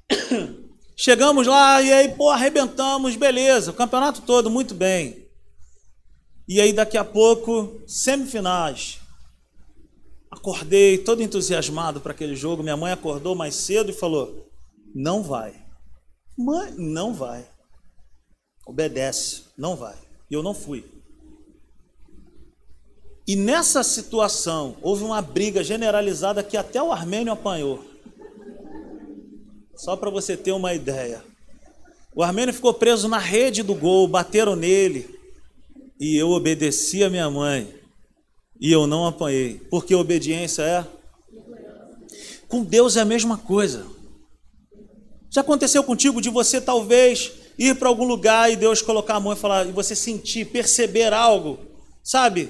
Chegamos 0.97 1.45
lá 1.45 1.81
e 1.81 1.91
aí, 1.91 2.09
pô, 2.09 2.29
arrebentamos, 2.29 3.15
beleza. 3.15 3.71
O 3.71 3.73
campeonato 3.73 4.21
todo, 4.21 4.49
muito 4.49 4.73
bem. 4.73 5.27
E 6.47 6.61
aí, 6.61 6.71
daqui 6.71 6.97
a 6.97 7.03
pouco, 7.03 7.81
semifinais. 7.85 8.99
Acordei 10.31 10.97
todo 10.97 11.21
entusiasmado 11.21 11.99
para 11.99 12.11
aquele 12.11 12.35
jogo. 12.35 12.63
Minha 12.63 12.77
mãe 12.77 12.91
acordou 12.91 13.35
mais 13.35 13.55
cedo 13.55 13.89
e 13.89 13.93
falou: 13.93 14.47
Não 14.93 15.21
vai. 15.23 15.53
Mãe, 16.37 16.73
não 16.77 17.13
vai. 17.13 17.45
Obedece, 18.65 19.43
não 19.57 19.75
vai. 19.75 19.95
E 20.29 20.33
eu 20.33 20.43
não 20.43 20.53
fui. 20.53 20.94
E 23.27 23.35
nessa 23.35 23.83
situação, 23.83 24.77
houve 24.81 25.03
uma 25.03 25.21
briga 25.21 25.63
generalizada 25.63 26.43
que 26.43 26.55
até 26.55 26.81
o 26.81 26.91
armênio 26.91 27.33
apanhou. 27.33 27.83
Só 29.75 29.95
para 29.95 30.09
você 30.09 30.37
ter 30.37 30.51
uma 30.51 30.73
ideia. 30.73 31.23
O 32.15 32.23
Armênio 32.23 32.53
ficou 32.53 32.73
preso 32.73 33.09
na 33.09 33.17
rede 33.17 33.61
do 33.61 33.75
gol, 33.75 34.07
bateram 34.07 34.55
nele. 34.55 35.09
E 35.99 36.15
eu 36.15 36.29
obedeci 36.29 37.03
a 37.03 37.09
minha 37.09 37.29
mãe. 37.29 37.75
E 38.61 38.71
eu 38.71 38.87
não 38.87 39.05
apanhei. 39.05 39.59
Porque 39.69 39.93
obediência 39.93 40.61
é? 40.61 40.87
Com 42.47 42.63
Deus 42.63 42.95
é 42.95 43.01
a 43.01 43.05
mesma 43.05 43.37
coisa. 43.37 43.85
Já 45.29 45.41
aconteceu 45.41 45.83
contigo 45.83 46.21
de 46.21 46.29
você 46.29 46.61
talvez 46.61 47.33
ir 47.59 47.75
para 47.75 47.89
algum 47.89 48.05
lugar 48.05 48.49
e 48.49 48.55
Deus 48.55 48.81
colocar 48.81 49.15
a 49.15 49.19
mão 49.19 49.33
e 49.33 49.35
falar, 49.35 49.67
e 49.67 49.73
você 49.73 49.93
sentir, 49.93 50.45
perceber 50.45 51.11
algo, 51.11 51.59
sabe? 52.01 52.49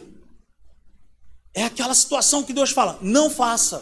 É 1.56 1.64
aquela 1.64 1.96
situação 1.96 2.44
que 2.44 2.54
Deus 2.54 2.72
fala, 2.72 3.00
não 3.02 3.30
faça. 3.30 3.82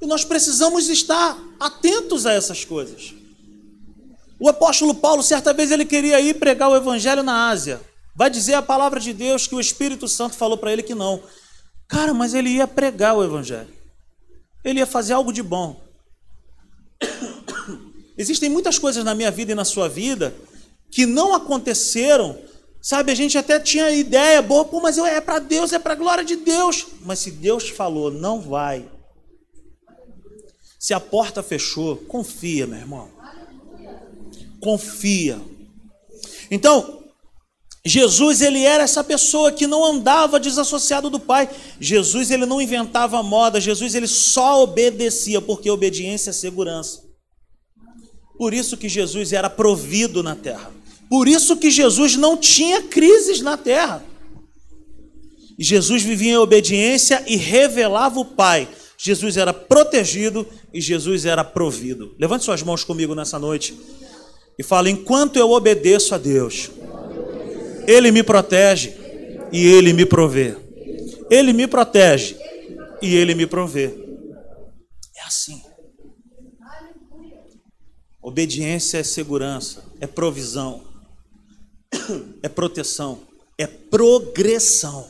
E 0.00 0.06
nós 0.06 0.24
precisamos 0.24 0.88
estar 0.88 1.36
atentos 1.58 2.26
a 2.26 2.32
essas 2.32 2.64
coisas. 2.64 3.14
O 4.38 4.48
apóstolo 4.48 4.94
Paulo, 4.94 5.22
certa 5.22 5.54
vez, 5.54 5.70
ele 5.70 5.86
queria 5.86 6.20
ir 6.20 6.34
pregar 6.34 6.68
o 6.68 6.76
evangelho 6.76 7.22
na 7.22 7.48
Ásia. 7.48 7.80
Vai 8.14 8.28
dizer 8.28 8.54
a 8.54 8.62
palavra 8.62 9.00
de 9.00 9.12
Deus 9.12 9.46
que 9.46 9.54
o 9.54 9.60
Espírito 9.60 10.06
Santo 10.06 10.36
falou 10.36 10.58
para 10.58 10.72
ele 10.72 10.82
que 10.82 10.94
não. 10.94 11.22
Cara, 11.88 12.12
mas 12.12 12.34
ele 12.34 12.50
ia 12.50 12.66
pregar 12.66 13.16
o 13.16 13.24
evangelho. 13.24 13.72
Ele 14.62 14.80
ia 14.80 14.86
fazer 14.86 15.14
algo 15.14 15.32
de 15.32 15.42
bom. 15.42 15.80
Existem 18.18 18.50
muitas 18.50 18.78
coisas 18.78 19.02
na 19.04 19.14
minha 19.14 19.30
vida 19.30 19.52
e 19.52 19.54
na 19.54 19.64
sua 19.64 19.88
vida 19.88 20.34
que 20.90 21.06
não 21.06 21.34
aconteceram, 21.34 22.38
sabe? 22.86 23.10
A 23.10 23.16
gente 23.16 23.36
até 23.36 23.58
tinha 23.58 23.90
ideia 23.90 24.40
boa, 24.40 24.64
pô, 24.64 24.78
mas 24.78 24.96
é 24.96 25.20
para 25.20 25.40
Deus, 25.40 25.72
é 25.72 25.78
para 25.78 25.94
a 25.94 25.96
glória 25.96 26.24
de 26.24 26.36
Deus. 26.36 26.86
Mas 27.00 27.18
se 27.18 27.32
Deus 27.32 27.68
falou, 27.68 28.12
não 28.12 28.40
vai. 28.40 28.88
Se 30.78 30.94
a 30.94 31.00
porta 31.00 31.42
fechou, 31.42 31.96
confia, 31.96 32.64
meu 32.64 32.78
irmão. 32.78 33.10
Confia. 34.60 35.40
Então, 36.48 37.02
Jesus 37.84 38.40
ele 38.40 38.62
era 38.62 38.84
essa 38.84 39.02
pessoa 39.02 39.50
que 39.50 39.66
não 39.66 39.84
andava 39.84 40.38
desassociado 40.38 41.10
do 41.10 41.18
Pai. 41.18 41.50
Jesus 41.80 42.30
ele 42.30 42.46
não 42.46 42.62
inventava 42.62 43.20
moda. 43.20 43.60
Jesus 43.60 43.96
ele 43.96 44.06
só 44.06 44.62
obedecia 44.62 45.40
porque 45.40 45.68
obediência 45.68 46.30
é 46.30 46.32
segurança. 46.32 47.02
Por 48.38 48.54
isso 48.54 48.76
que 48.76 48.88
Jesus 48.88 49.32
era 49.32 49.50
provido 49.50 50.22
na 50.22 50.36
terra. 50.36 50.76
Por 51.08 51.28
isso 51.28 51.56
que 51.56 51.70
Jesus 51.70 52.16
não 52.16 52.36
tinha 52.36 52.82
crises 52.82 53.40
na 53.40 53.56
terra. 53.56 54.04
Jesus 55.58 56.02
vivia 56.02 56.32
em 56.32 56.36
obediência 56.36 57.22
e 57.26 57.36
revelava 57.36 58.18
o 58.20 58.24
Pai. 58.24 58.68
Jesus 58.98 59.36
era 59.36 59.52
protegido 59.52 60.46
e 60.72 60.80
Jesus 60.80 61.24
era 61.24 61.44
provido. 61.44 62.14
Levante 62.18 62.44
suas 62.44 62.62
mãos 62.62 62.84
comigo 62.84 63.14
nessa 63.14 63.38
noite 63.38 63.78
e 64.58 64.62
fale: 64.62 64.90
enquanto 64.90 65.38
eu 65.38 65.50
obedeço 65.50 66.14
a 66.14 66.18
Deus, 66.18 66.70
Ele 67.86 68.10
me 68.10 68.22
protege 68.22 68.94
e 69.52 69.66
Ele 69.66 69.92
me 69.92 70.04
provê. 70.04 70.56
Ele 71.30 71.52
me 71.52 71.66
protege 71.66 72.36
e 73.00 73.14
Ele 73.14 73.34
me 73.34 73.46
provê. 73.46 73.94
É 75.16 75.22
assim. 75.26 75.62
Obediência 78.22 78.98
é 78.98 79.02
segurança, 79.02 79.84
é 80.00 80.06
provisão, 80.06 80.82
é 82.42 82.48
proteção, 82.48 83.20
é 83.58 83.66
progressão. 83.66 85.08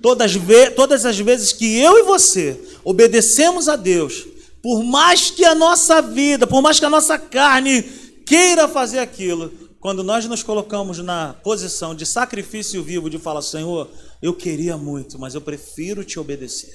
Todas, 0.00 0.32
todas 0.76 1.04
as 1.04 1.18
vezes 1.18 1.52
que 1.52 1.78
eu 1.78 1.98
e 1.98 2.02
você 2.04 2.60
obedecemos 2.84 3.68
a 3.68 3.76
Deus, 3.76 4.26
por 4.62 4.82
mais 4.84 5.30
que 5.30 5.44
a 5.44 5.54
nossa 5.54 6.00
vida, 6.00 6.46
por 6.46 6.62
mais 6.62 6.78
que 6.78 6.86
a 6.86 6.90
nossa 6.90 7.18
carne 7.18 7.82
queira 8.24 8.68
fazer 8.68 9.00
aquilo, 9.00 9.52
quando 9.80 10.02
nós 10.02 10.26
nos 10.26 10.42
colocamos 10.42 10.98
na 10.98 11.34
posição 11.42 11.94
de 11.94 12.04
sacrifício 12.04 12.82
vivo, 12.82 13.08
de 13.08 13.18
falar, 13.18 13.42
Senhor, 13.42 13.88
eu 14.20 14.34
queria 14.34 14.76
muito, 14.76 15.18
mas 15.18 15.34
eu 15.34 15.40
prefiro 15.40 16.04
te 16.04 16.18
obedecer. 16.18 16.74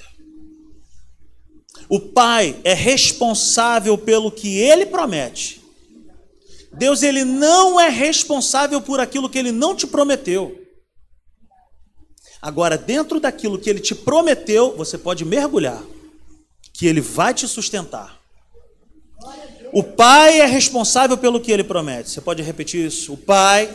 O 1.88 2.00
pai 2.00 2.58
é 2.64 2.72
responsável 2.72 3.98
pelo 3.98 4.30
que 4.30 4.58
ele 4.58 4.86
promete. 4.86 5.63
Deus 6.76 7.02
ele 7.02 7.24
não 7.24 7.80
é 7.80 7.88
responsável 7.88 8.80
por 8.80 9.00
aquilo 9.00 9.28
que 9.28 9.38
ele 9.38 9.52
não 9.52 9.74
te 9.74 9.86
prometeu. 9.86 10.60
Agora, 12.42 12.76
dentro 12.76 13.18
daquilo 13.20 13.58
que 13.58 13.70
ele 13.70 13.80
te 13.80 13.94
prometeu, 13.94 14.76
você 14.76 14.98
pode 14.98 15.24
mergulhar, 15.24 15.82
que 16.72 16.86
ele 16.86 17.00
vai 17.00 17.32
te 17.32 17.48
sustentar. 17.48 18.20
O 19.72 19.82
pai 19.82 20.40
é 20.40 20.44
responsável 20.44 21.16
pelo 21.16 21.40
que 21.40 21.50
ele 21.50 21.64
promete. 21.64 22.10
Você 22.10 22.20
pode 22.20 22.42
repetir 22.42 22.86
isso? 22.86 23.14
O 23.14 23.16
pai 23.16 23.74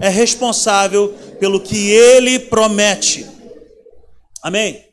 é 0.00 0.08
responsável 0.08 1.14
pelo 1.40 1.60
que 1.60 1.90
ele 1.90 2.38
promete. 2.38 3.26
Amém? 4.42 4.85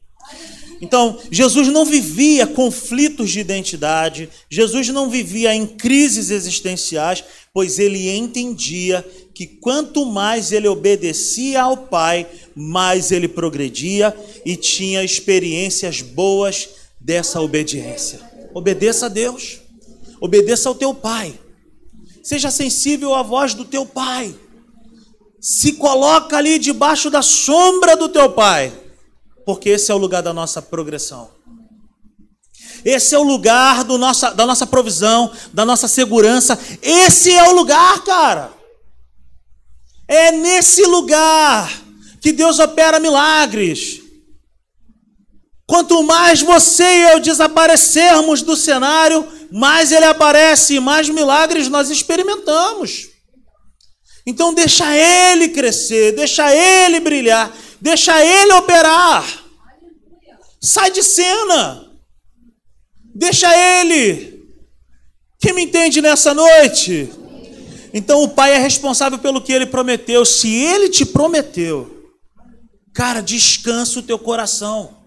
Então, 0.83 1.17
Jesus 1.31 1.69
não 1.69 1.85
vivia 1.85 2.45
conflitos 2.45 3.31
de 3.31 3.39
identidade, 3.39 4.29
Jesus 4.49 4.89
não 4.89 5.09
vivia 5.09 5.55
em 5.55 5.65
crises 5.65 6.29
existenciais, 6.29 7.23
pois 7.53 7.79
ele 7.79 8.09
entendia 8.09 9.01
que 9.33 9.47
quanto 9.47 10.05
mais 10.05 10.51
ele 10.51 10.67
obedecia 10.67 11.61
ao 11.61 11.77
Pai, 11.77 12.27
mais 12.53 13.13
ele 13.13 13.29
progredia 13.29 14.13
e 14.45 14.57
tinha 14.57 15.01
experiências 15.05 16.01
boas 16.01 16.67
dessa 16.99 17.39
obediência. 17.39 18.19
Obedeça 18.53 19.05
a 19.05 19.09
Deus, 19.09 19.61
obedeça 20.19 20.67
ao 20.67 20.75
teu 20.75 20.93
Pai, 20.93 21.33
seja 22.21 22.51
sensível 22.51 23.13
à 23.13 23.23
voz 23.23 23.53
do 23.53 23.63
teu 23.63 23.85
Pai, 23.85 24.35
se 25.39 25.71
coloca 25.71 26.35
ali 26.35 26.59
debaixo 26.59 27.09
da 27.09 27.21
sombra 27.21 27.95
do 27.95 28.09
teu 28.09 28.29
Pai 28.29 28.82
porque 29.45 29.69
esse 29.69 29.91
é 29.91 29.93
o 29.93 29.97
lugar 29.97 30.21
da 30.21 30.33
nossa 30.33 30.61
progressão. 30.61 31.29
Esse 32.83 33.15
é 33.15 33.19
o 33.19 33.23
lugar 33.23 33.83
do 33.83 33.97
nossa, 33.97 34.31
da 34.31 34.45
nossa 34.45 34.67
provisão, 34.67 35.31
da 35.53 35.63
nossa 35.63 35.87
segurança. 35.87 36.59
Esse 36.81 37.31
é 37.31 37.43
o 37.49 37.53
lugar, 37.53 38.03
cara. 38.03 38.51
É 40.07 40.31
nesse 40.31 40.83
lugar 40.83 41.71
que 42.21 42.31
Deus 42.31 42.59
opera 42.59 42.99
milagres. 42.99 44.01
Quanto 45.65 46.03
mais 46.03 46.41
você 46.41 46.83
e 46.83 47.11
eu 47.13 47.19
desaparecermos 47.19 48.41
do 48.41 48.55
cenário, 48.55 49.25
mais 49.49 49.91
ele 49.91 50.05
aparece 50.05 50.75
e 50.75 50.79
mais 50.79 51.07
milagres 51.09 51.69
nós 51.69 51.89
experimentamos. 51.89 53.12
Então 54.25 54.53
deixa 54.53 54.85
ele 54.95 55.49
crescer, 55.49 56.13
deixa 56.13 56.53
ele 56.55 56.99
brilhar, 56.99 57.53
Deixa 57.83 58.23
ele 58.23 58.53
operar. 58.53 59.43
Sai 60.61 60.89
de 60.89 61.03
cena. 61.03 61.91
Deixa 63.13 63.53
ele. 63.81 64.41
Quem 65.37 65.51
me 65.51 65.63
entende 65.63 66.01
nessa 66.01 66.33
noite? 66.33 67.11
Então 67.93 68.23
o 68.23 68.29
pai 68.29 68.53
é 68.53 68.57
responsável 68.57 69.19
pelo 69.19 69.41
que 69.41 69.51
ele 69.51 69.65
prometeu. 69.65 70.23
Se 70.23 70.49
ele 70.49 70.87
te 70.87 71.05
prometeu, 71.05 72.09
cara, 72.93 73.21
descansa 73.21 73.99
o 73.99 74.03
teu 74.03 74.17
coração. 74.17 75.03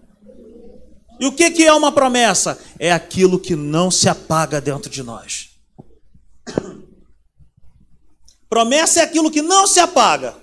E 1.19 1.25
o 1.25 1.31
que, 1.31 1.63
é 1.65 1.73
uma 1.73 1.91
promessa? 1.91 2.59
É 2.77 2.91
aquilo 2.91 3.39
que 3.39 3.55
não 3.55 3.89
se 3.89 4.07
apaga 4.07 4.61
dentro 4.61 4.87
de 4.87 5.01
nós. 5.01 5.49
Promessa 8.49 9.01
é 9.01 9.03
aquilo 9.03 9.31
que 9.31 9.41
não 9.41 9.67
se 9.67 9.79
apaga. 9.79 10.35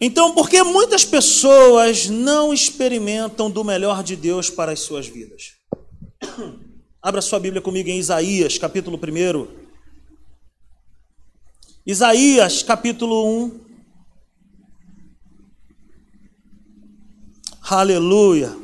Então, 0.00 0.34
por 0.34 0.48
que 0.50 0.62
muitas 0.62 1.04
pessoas 1.04 2.08
não 2.08 2.52
experimentam 2.52 3.50
do 3.50 3.64
melhor 3.64 4.02
de 4.02 4.14
Deus 4.14 4.50
para 4.50 4.72
as 4.72 4.80
suas 4.80 5.06
vidas? 5.06 5.54
Abra 7.00 7.22
sua 7.22 7.38
Bíblia 7.38 7.62
comigo 7.62 7.88
em 7.88 7.98
Isaías, 7.98 8.58
capítulo 8.58 8.98
1. 8.98 9.46
Isaías, 11.86 12.62
capítulo 12.62 13.46
1. 13.46 13.60
Aleluia. 17.62 18.54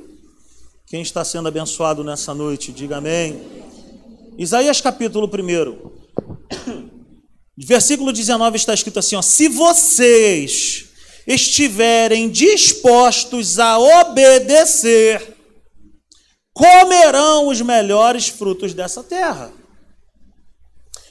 Quem 0.87 1.01
está 1.01 1.25
sendo 1.25 1.49
abençoado 1.49 2.05
nessa 2.05 2.35
noite, 2.35 2.73
diga 2.73 2.99
amém. 2.99 3.62
Isaías, 4.39 4.81
capítulo 4.81 5.27
1. 5.27 5.93
Versículo 7.67 8.13
19 8.13 8.57
está 8.57 8.73
escrito 8.73 8.99
assim: 8.99 9.17
ó, 9.17 9.23
Se 9.23 9.49
vocês 9.49 10.87
estiverem 11.27 12.31
dispostos 12.31 13.59
a 13.59 13.79
obedecer, 13.79 15.37
comerão 16.53 17.49
os 17.49 17.61
melhores 17.61 18.29
frutos 18.29 18.75
dessa 18.75 19.03
terra. 19.03 19.53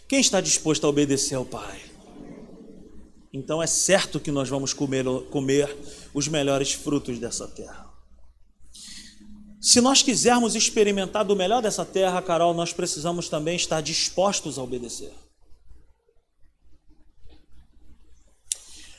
Quem 0.09 0.19
está 0.19 0.41
disposto 0.41 0.85
a 0.85 0.89
obedecer 0.89 1.35
ao 1.35 1.45
Pai? 1.45 1.79
Então 3.33 3.63
é 3.63 3.67
certo 3.67 4.19
que 4.19 4.31
nós 4.31 4.49
vamos 4.49 4.73
comer, 4.73 5.05
comer 5.29 5.73
os 6.13 6.27
melhores 6.27 6.73
frutos 6.73 7.17
dessa 7.17 7.47
terra. 7.47 7.90
Se 9.61 9.79
nós 9.79 10.01
quisermos 10.01 10.55
experimentar 10.55 11.23
do 11.23 11.35
melhor 11.35 11.61
dessa 11.61 11.85
terra, 11.85 12.19
Carol, 12.19 12.51
nós 12.51 12.73
precisamos 12.73 13.29
também 13.29 13.55
estar 13.55 13.79
dispostos 13.79 14.57
a 14.57 14.63
obedecer. 14.63 15.13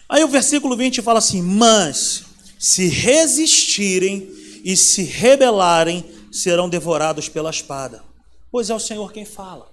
Aí 0.09 0.23
o 0.23 0.29
versículo 0.29 0.77
20 0.77 1.03
fala 1.03 1.19
assim: 1.19 1.43
Mas 1.43 2.25
se 2.61 2.87
resistirem 2.87 4.31
e 4.65 4.77
se 4.77 5.03
rebelarem, 5.03 6.05
serão 6.31 6.69
devorados 6.69 7.29
pela 7.29 7.51
espada. 7.51 8.05
Pois 8.51 8.71
é 8.71 8.75
o 8.75 8.79
Senhor 8.79 9.13
quem 9.13 9.25
fala. 9.25 9.69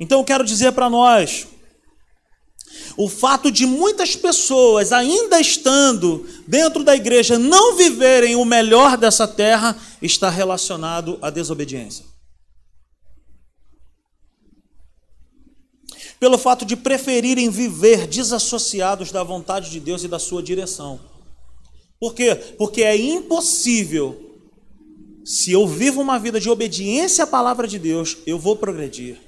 Então 0.00 0.18
eu 0.18 0.24
quero 0.24 0.44
dizer 0.44 0.72
para 0.72 0.90
nós, 0.90 1.46
o 2.96 3.08
fato 3.08 3.50
de 3.50 3.66
muitas 3.66 4.16
pessoas, 4.16 4.90
ainda 4.90 5.38
estando 5.38 6.26
dentro 6.46 6.82
da 6.82 6.96
igreja, 6.96 7.38
não 7.38 7.76
viverem 7.76 8.34
o 8.36 8.44
melhor 8.44 8.96
dessa 8.96 9.28
terra, 9.28 9.76
está 10.00 10.30
relacionado 10.30 11.18
à 11.20 11.28
desobediência. 11.28 12.04
Pelo 16.18 16.38
fato 16.38 16.64
de 16.64 16.74
preferirem 16.74 17.50
viver 17.50 18.06
desassociados 18.06 19.12
da 19.12 19.22
vontade 19.22 19.70
de 19.70 19.78
Deus 19.78 20.02
e 20.02 20.08
da 20.08 20.18
sua 20.18 20.42
direção. 20.42 20.98
Por 22.00 22.14
quê? 22.14 22.34
Porque 22.56 22.82
é 22.82 22.96
impossível, 22.96 24.38
se 25.22 25.52
eu 25.52 25.66
vivo 25.66 26.00
uma 26.00 26.18
vida 26.18 26.40
de 26.40 26.48
obediência 26.48 27.24
à 27.24 27.26
palavra 27.26 27.68
de 27.68 27.78
Deus, 27.78 28.16
eu 28.26 28.38
vou 28.38 28.56
progredir, 28.56 29.18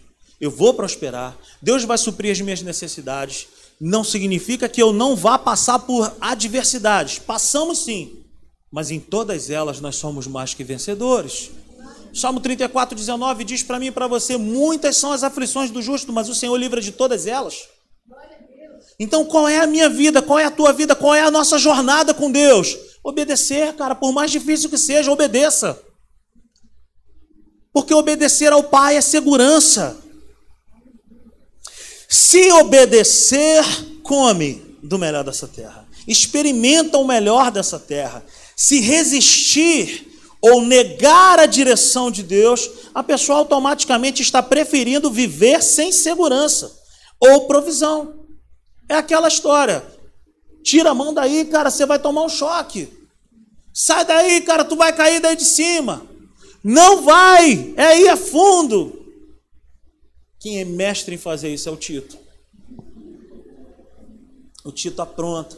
eu 0.40 0.50
vou 0.50 0.72
prosperar, 0.72 1.36
Deus 1.60 1.84
vai 1.84 1.98
suprir 1.98 2.32
as 2.32 2.40
minhas 2.40 2.62
necessidades. 2.62 3.48
Não 3.80 4.02
significa 4.02 4.68
que 4.68 4.82
eu 4.82 4.92
não 4.92 5.14
vá 5.14 5.38
passar 5.38 5.78
por 5.78 6.12
adversidades. 6.20 7.18
Passamos 7.18 7.84
sim, 7.84 8.24
mas 8.70 8.90
em 8.90 8.98
todas 8.98 9.50
elas 9.50 9.80
nós 9.80 9.96
somos 9.96 10.26
mais 10.26 10.52
que 10.54 10.64
vencedores. 10.64 11.50
Salmo 12.12 12.40
34, 12.40 12.96
19 12.96 13.44
diz 13.44 13.62
para 13.62 13.78
mim 13.78 13.86
e 13.86 13.92
para 13.92 14.06
você: 14.06 14.36
muitas 14.36 14.96
são 14.96 15.12
as 15.12 15.22
aflições 15.22 15.70
do 15.70 15.80
justo, 15.80 16.12
mas 16.12 16.28
o 16.28 16.34
Senhor 16.34 16.56
livra 16.56 16.80
de 16.80 16.92
todas 16.92 17.26
elas. 17.26 17.68
Então, 18.98 19.24
qual 19.24 19.46
é 19.46 19.60
a 19.60 19.66
minha 19.66 19.88
vida? 19.88 20.20
Qual 20.20 20.38
é 20.38 20.44
a 20.44 20.50
tua 20.50 20.72
vida? 20.72 20.96
Qual 20.96 21.14
é 21.14 21.22
a 21.22 21.30
nossa 21.30 21.56
jornada 21.56 22.12
com 22.12 22.30
Deus? 22.32 22.76
Obedecer, 23.04 23.72
cara, 23.74 23.94
por 23.94 24.12
mais 24.12 24.30
difícil 24.30 24.68
que 24.68 24.76
seja, 24.76 25.12
obedeça. 25.12 25.80
Porque 27.72 27.94
obedecer 27.94 28.52
ao 28.52 28.64
Pai 28.64 28.96
é 28.96 29.00
segurança. 29.00 29.96
Se 32.08 32.50
obedecer, 32.52 33.62
come 34.02 34.78
do 34.82 34.98
melhor 34.98 35.22
dessa 35.22 35.46
terra. 35.46 35.86
Experimenta 36.06 36.96
o 36.96 37.06
melhor 37.06 37.50
dessa 37.50 37.78
terra. 37.78 38.24
Se 38.56 38.80
resistir 38.80 40.08
ou 40.40 40.62
negar 40.62 41.38
a 41.38 41.44
direção 41.44 42.10
de 42.10 42.22
Deus, 42.22 42.70
a 42.94 43.02
pessoa 43.02 43.38
automaticamente 43.38 44.22
está 44.22 44.42
preferindo 44.42 45.10
viver 45.10 45.62
sem 45.62 45.92
segurança 45.92 46.74
ou 47.20 47.46
provisão. 47.46 48.24
É 48.88 48.94
aquela 48.94 49.28
história. 49.28 49.84
Tira 50.64 50.90
a 50.90 50.94
mão 50.94 51.12
daí, 51.12 51.44
cara, 51.44 51.70
você 51.70 51.84
vai 51.84 51.98
tomar 51.98 52.22
um 52.22 52.28
choque. 52.28 52.88
Sai 53.74 54.06
daí, 54.06 54.40
cara, 54.40 54.64
tu 54.64 54.76
vai 54.76 54.94
cair 54.94 55.20
daí 55.20 55.36
de 55.36 55.44
cima. 55.44 56.06
Não 56.64 57.02
vai, 57.02 57.74
é 57.76 58.00
ir 58.00 58.08
a 58.08 58.16
fundo. 58.16 58.97
Quem 60.38 60.60
é 60.60 60.64
mestre 60.64 61.14
em 61.14 61.18
fazer 61.18 61.52
isso 61.52 61.68
é 61.68 61.72
o 61.72 61.76
Tito. 61.76 62.16
O 64.64 64.70
Tito 64.70 65.00
apronta. 65.02 65.56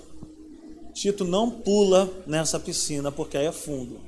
Tito 0.95 1.25
não 1.25 1.51
pula 1.51 2.11
nessa 2.27 2.59
piscina 2.59 3.12
porque 3.12 3.37
aí 3.37 3.47
é 3.47 3.53
fundo. 3.53 4.01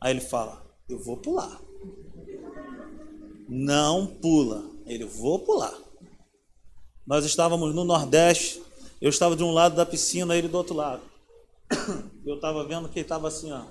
Aí 0.00 0.12
ele 0.12 0.20
fala: 0.20 0.62
Eu 0.88 0.98
vou 0.98 1.16
pular. 1.16 1.60
Não 3.48 4.06
pula. 4.06 4.64
Ele, 4.86 5.04
vou 5.04 5.38
pular. 5.38 5.76
Nós 7.06 7.24
estávamos 7.24 7.74
no 7.74 7.84
Nordeste, 7.84 8.62
eu 9.00 9.08
estava 9.08 9.34
de 9.34 9.42
um 9.42 9.52
lado 9.52 9.74
da 9.74 9.86
piscina, 9.86 10.36
ele 10.36 10.48
do 10.48 10.58
outro 10.58 10.74
lado. 10.74 11.02
Eu 12.26 12.34
estava 12.34 12.64
vendo 12.64 12.88
que 12.88 12.98
ele 12.98 13.04
estava 13.04 13.28
assim, 13.28 13.50
ó. 13.50 13.62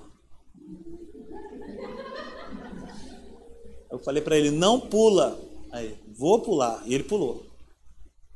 Eu 3.90 3.98
falei 4.00 4.22
para 4.22 4.36
ele: 4.36 4.50
não 4.50 4.80
pula. 4.80 5.38
Aí, 5.70 5.96
vou 6.18 6.40
pular. 6.40 6.82
E 6.84 6.94
ele 6.94 7.04
pulou. 7.04 7.46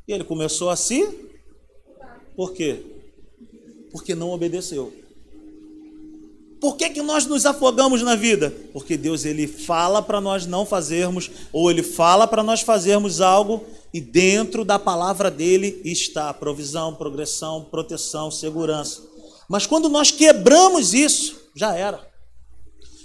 E 0.07 0.13
ele 0.13 0.25
começou 0.25 0.71
assim. 0.71 1.07
Por 2.37 2.53
quê? 2.53 2.81
Porque 3.91 4.15
não 4.15 4.31
obedeceu. 4.31 4.93
Por 6.61 6.77
que, 6.77 6.91
que 6.91 7.03
nós 7.03 7.27
nos 7.27 7.45
afogamos 7.45 8.03
na 8.03 8.15
vida? 8.15 8.55
Porque 8.73 8.97
Deus 8.97 9.25
ele 9.25 9.49
fala 9.49 10.01
para 10.01 10.21
nós 10.21 10.47
não 10.47 10.65
fazermos, 10.65 11.29
ou 11.53 11.69
ele 11.69 11.83
fala 11.83 12.25
para 12.29 12.41
nós 12.45 12.61
fazermos 12.61 13.21
algo, 13.21 13.67
e 13.93 14.01
dentro 14.01 14.65
da 14.65 14.79
palavra 14.79 15.29
dele 15.29 15.83
está 15.85 16.33
provisão, 16.33 16.95
progressão, 16.95 17.65
proteção, 17.65 18.31
segurança. 18.31 19.03
Mas 19.49 19.67
quando 19.67 19.89
nós 19.89 20.13
quebramos 20.13 20.95
isso, 20.95 21.37
já 21.55 21.75
era. 21.75 22.01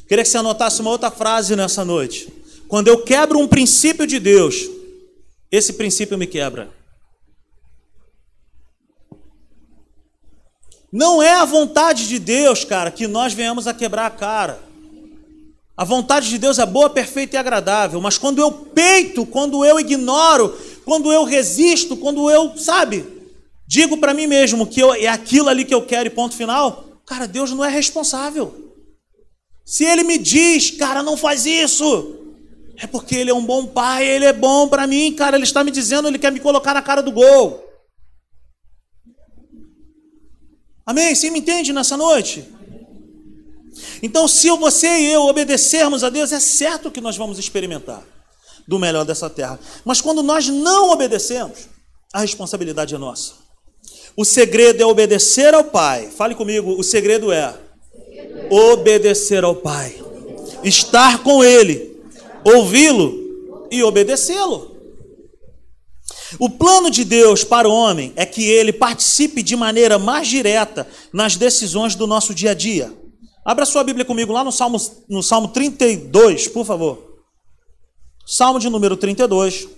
Queria 0.07 0.23
que 0.23 0.29
você 0.29 0.37
anotasse 0.37 0.79
uma 0.79 0.91
outra 0.91 1.09
frase 1.09 1.55
nessa 1.55 1.83
noite. 1.83 2.31
Quando 2.67 2.87
eu 2.89 3.03
quebro 3.03 3.39
um 3.39 3.47
princípio 3.47 4.05
de 4.05 4.19
Deus, 4.19 4.69
esse 5.51 5.73
princípio 5.73 6.17
me 6.17 6.27
quebra. 6.27 6.69
Não 10.91 11.21
é 11.21 11.31
a 11.31 11.45
vontade 11.45 12.07
de 12.07 12.19
Deus, 12.19 12.63
cara, 12.63 12.91
que 12.91 13.07
nós 13.07 13.33
venhamos 13.33 13.67
a 13.67 13.73
quebrar 13.73 14.05
a 14.05 14.11
cara. 14.11 14.61
A 15.75 15.83
vontade 15.83 16.27
de 16.29 16.37
Deus 16.37 16.57
é 16.57 16.65
boa, 16.65 16.89
perfeita 16.89 17.35
e 17.35 17.39
agradável, 17.39 18.01
mas 18.01 18.17
quando 18.17 18.39
eu 18.39 18.51
peito, 18.51 19.25
quando 19.25 19.63
eu 19.63 19.79
ignoro, 19.79 20.57
quando 20.83 21.13
eu 21.13 21.23
resisto, 21.23 21.95
quando 21.95 22.31
eu, 22.31 22.57
sabe, 22.57 23.05
digo 23.67 23.97
para 23.97 24.13
mim 24.13 24.25
mesmo 24.25 24.65
que 24.65 24.79
eu, 24.79 24.93
é 24.93 25.07
aquilo 25.07 25.49
ali 25.49 25.63
que 25.63 25.73
eu 25.73 25.85
quero 25.85 26.07
e 26.07 26.09
ponto 26.09 26.35
final, 26.35 27.01
cara, 27.05 27.27
Deus 27.27 27.51
não 27.51 27.63
é 27.63 27.69
responsável. 27.69 28.73
Se 29.63 29.83
Ele 29.83 30.03
me 30.03 30.17
diz, 30.17 30.71
cara, 30.71 31.03
não 31.03 31.15
faz 31.15 31.45
isso, 31.45 32.26
é 32.79 32.85
porque 32.87 33.15
Ele 33.15 33.31
é 33.31 33.33
um 33.33 33.45
bom 33.45 33.65
pai, 33.65 34.07
Ele 34.07 34.25
é 34.25 34.33
bom 34.33 34.67
para 34.67 34.85
mim, 34.85 35.13
cara, 35.13 35.35
Ele 35.35 35.43
está 35.43 35.63
me 35.63 35.71
dizendo, 35.71 36.07
Ele 36.07 36.19
quer 36.19 36.31
me 36.31 36.39
colocar 36.39 36.73
na 36.73 36.81
cara 36.81 37.01
do 37.01 37.11
gol. 37.11 37.63
Amém? 40.85 41.13
Você 41.13 41.29
me 41.29 41.39
entende 41.39 41.73
nessa 41.73 41.97
noite? 41.97 42.47
Então, 44.01 44.27
se 44.27 44.49
você 44.51 44.87
e 44.87 45.11
eu 45.11 45.23
obedecermos 45.23 46.03
a 46.03 46.09
Deus, 46.09 46.31
é 46.31 46.39
certo 46.39 46.91
que 46.91 47.01
nós 47.01 47.17
vamos 47.17 47.37
experimentar 47.39 48.03
do 48.67 48.79
melhor 48.79 49.03
dessa 49.03 49.29
terra. 49.29 49.59
Mas 49.83 50.01
quando 50.01 50.21
nós 50.21 50.47
não 50.47 50.91
obedecemos, 50.91 51.67
a 52.13 52.21
responsabilidade 52.21 52.95
é 52.95 52.97
nossa. 52.97 53.33
O 54.15 54.23
segredo 54.23 54.81
é 54.81 54.85
obedecer 54.85 55.53
ao 55.53 55.63
Pai. 55.63 56.09
Fale 56.09 56.35
comigo, 56.35 56.71
o 56.77 56.83
segredo 56.83 57.31
é 57.31 57.53
obedecer 58.49 59.43
ao 59.43 59.55
Pai, 59.55 60.01
estar 60.63 61.21
com 61.23 61.43
Ele, 61.43 61.96
ouvi-lo 62.55 63.67
e 63.71 63.83
obedecê-lo. 63.83 64.75
O 66.39 66.49
plano 66.49 66.89
de 66.89 67.03
Deus 67.03 67.43
para 67.43 67.67
o 67.67 67.71
homem 67.71 68.11
é 68.15 68.25
que 68.25 68.43
ele 68.43 68.73
participe 68.73 69.41
de 69.41 69.55
maneira 69.55 69.97
mais 69.97 70.27
direta 70.27 70.87
nas 71.13 71.35
decisões 71.35 71.95
do 71.95 72.05
nosso 72.05 72.33
dia 72.33 72.51
a 72.51 72.53
dia. 72.53 72.93
Abra 73.45 73.65
sua 73.65 73.83
Bíblia 73.83 74.05
comigo 74.05 74.33
lá 74.33 74.43
no 74.43 74.51
Salmo, 74.51 74.77
no 75.07 75.23
Salmo 75.23 75.49
32, 75.49 76.49
por 76.49 76.65
favor. 76.65 77.21
Salmo 78.25 78.59
de 78.59 78.69
número 78.69 78.97
32. 78.97 79.69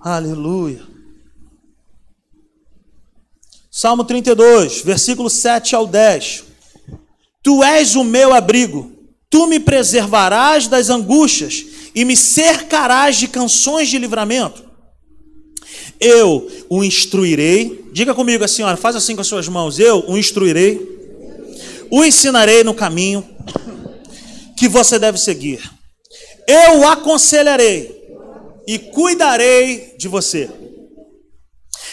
Aleluia. 0.00 0.86
Salmo 3.70 4.04
32, 4.04 4.82
versículo 4.82 5.28
7 5.28 5.74
ao 5.74 5.84
10. 5.84 6.53
Tu 7.44 7.62
és 7.62 7.94
o 7.94 8.02
meu 8.02 8.32
abrigo, 8.32 8.90
tu 9.28 9.46
me 9.46 9.60
preservarás 9.60 10.66
das 10.66 10.88
angústias 10.88 11.66
e 11.94 12.02
me 12.02 12.16
cercarás 12.16 13.16
de 13.16 13.28
canções 13.28 13.90
de 13.90 13.98
livramento. 13.98 14.64
Eu 16.00 16.50
o 16.70 16.82
instruirei. 16.82 17.84
Diga 17.92 18.14
comigo 18.14 18.42
assim, 18.42 18.62
olha, 18.62 18.78
faz 18.78 18.96
assim 18.96 19.14
com 19.14 19.20
as 19.20 19.26
suas 19.26 19.46
mãos. 19.46 19.78
Eu 19.78 20.04
o 20.08 20.16
instruirei. 20.16 20.80
O 21.90 22.02
ensinarei 22.02 22.64
no 22.64 22.72
caminho 22.72 23.22
que 24.56 24.66
você 24.66 24.98
deve 24.98 25.18
seguir. 25.18 25.60
Eu 26.48 26.80
o 26.80 26.88
aconselharei 26.88 28.04
e 28.66 28.78
cuidarei 28.78 29.94
de 29.98 30.08
você. 30.08 30.50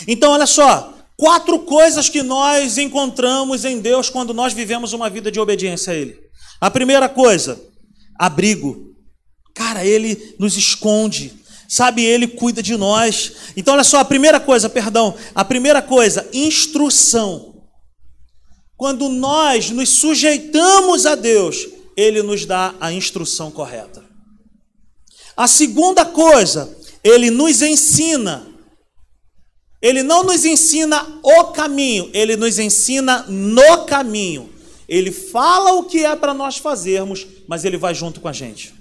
Então, 0.08 0.32
olha 0.32 0.48
só, 0.48 0.94
quatro 1.22 1.60
coisas 1.60 2.10
que 2.10 2.24
nós 2.24 2.80
encontramos 2.80 3.64
em 3.64 3.80
Deus 3.80 4.10
quando 4.10 4.34
nós 4.34 4.54
vivemos 4.54 4.92
uma 4.92 5.08
vida 5.08 5.32
de 5.32 5.40
obediência 5.40 5.94
a 5.94 5.96
Ele. 5.96 6.18
A 6.60 6.72
primeira 6.72 7.08
coisa, 7.08 7.62
abrigo. 8.18 8.96
Cara, 9.54 9.86
ele 9.86 10.36
nos 10.40 10.58
esconde, 10.58 11.32
sabe? 11.70 12.04
Ele 12.04 12.28
cuida 12.28 12.64
de 12.64 12.76
nós. 12.76 13.34
Então, 13.56 13.76
olha 13.76 13.84
só, 13.84 14.00
a 14.00 14.06
primeira 14.06 14.40
coisa, 14.40 14.68
perdão, 14.68 15.16
a 15.36 15.46
primeira 15.46 15.80
coisa, 15.80 16.28
instrução. 16.34 17.54
quando 18.76 19.08
nós 19.08 19.70
nos 19.70 19.90
sujeitamos 19.90 21.06
a 21.06 21.14
Deus, 21.14 21.68
Ele 21.96 22.24
nos 22.24 22.48
dá 22.48 22.74
a 22.82 22.92
instrução 22.92 23.52
correta. 23.52 24.04
A 25.38 25.48
segunda 25.48 26.04
coisa, 26.04 26.76
Ele 27.04 27.30
nos 27.30 27.62
ensina. 27.62 28.51
Ele 29.82 30.04
não 30.04 30.24
nos 30.24 30.46
ensina 30.46 31.20
o 31.24 31.46
caminho, 31.46 32.10
Ele 32.14 32.36
nos 32.36 32.60
ensina 32.60 33.26
no 33.28 33.86
caminho. 33.86 34.50
Ele 34.88 35.12
fala 35.12 35.74
o 35.74 35.84
que 35.84 36.06
é 36.06 36.16
para 36.16 36.34
nós 36.34 36.58
fazermos, 36.58 37.26
mas 37.48 37.66
Ele 37.66 37.78
vai 37.78 37.96
junto 37.96 38.20
com 38.20 38.28
a 38.28 38.34
gente. 38.34 38.74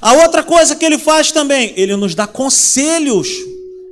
A 0.00 0.12
outra 0.12 0.42
coisa 0.42 0.74
que 0.74 0.84
Ele 0.84 0.98
faz 0.98 1.32
também, 1.32 1.72
Ele 1.76 1.96
nos 1.96 2.14
dá 2.14 2.26
conselhos 2.26 3.28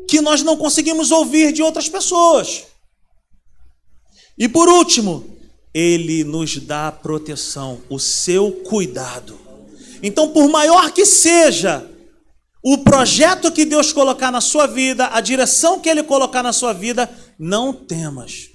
que 0.09 0.21
nós 0.21 0.43
não 0.43 0.57
conseguimos 0.57 1.11
ouvir 1.11 1.53
de 1.53 1.63
outras 1.63 1.89
pessoas. 1.89 2.65
E 4.37 4.49
por 4.49 4.69
último, 4.69 5.35
ele 5.73 6.23
nos 6.25 6.57
dá 6.59 6.91
proteção, 6.93 7.81
o 7.89 7.99
seu 7.99 8.53
cuidado. 8.53 9.39
Então, 10.03 10.29
por 10.29 10.49
maior 10.49 10.93
que 10.93 11.05
seja 11.05 11.89
o 12.65 12.79
projeto 12.79 13.53
que 13.53 13.67
Deus 13.67 13.93
colocar 13.93 14.31
na 14.31 14.41
sua 14.41 14.67
vida, 14.67 15.11
a 15.13 15.21
direção 15.21 15.79
que 15.79 15.87
Ele 15.87 16.03
colocar 16.03 16.43
na 16.43 16.51
sua 16.51 16.73
vida, 16.73 17.11
não 17.39 17.75
temas. 17.75 18.49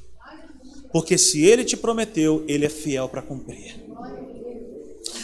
Porque 0.92 1.16
se 1.16 1.46
Ele 1.46 1.64
te 1.64 1.78
prometeu, 1.78 2.44
Ele 2.48 2.66
é 2.66 2.70
fiel 2.70 3.08
para 3.08 3.22
cumprir. 3.22 3.80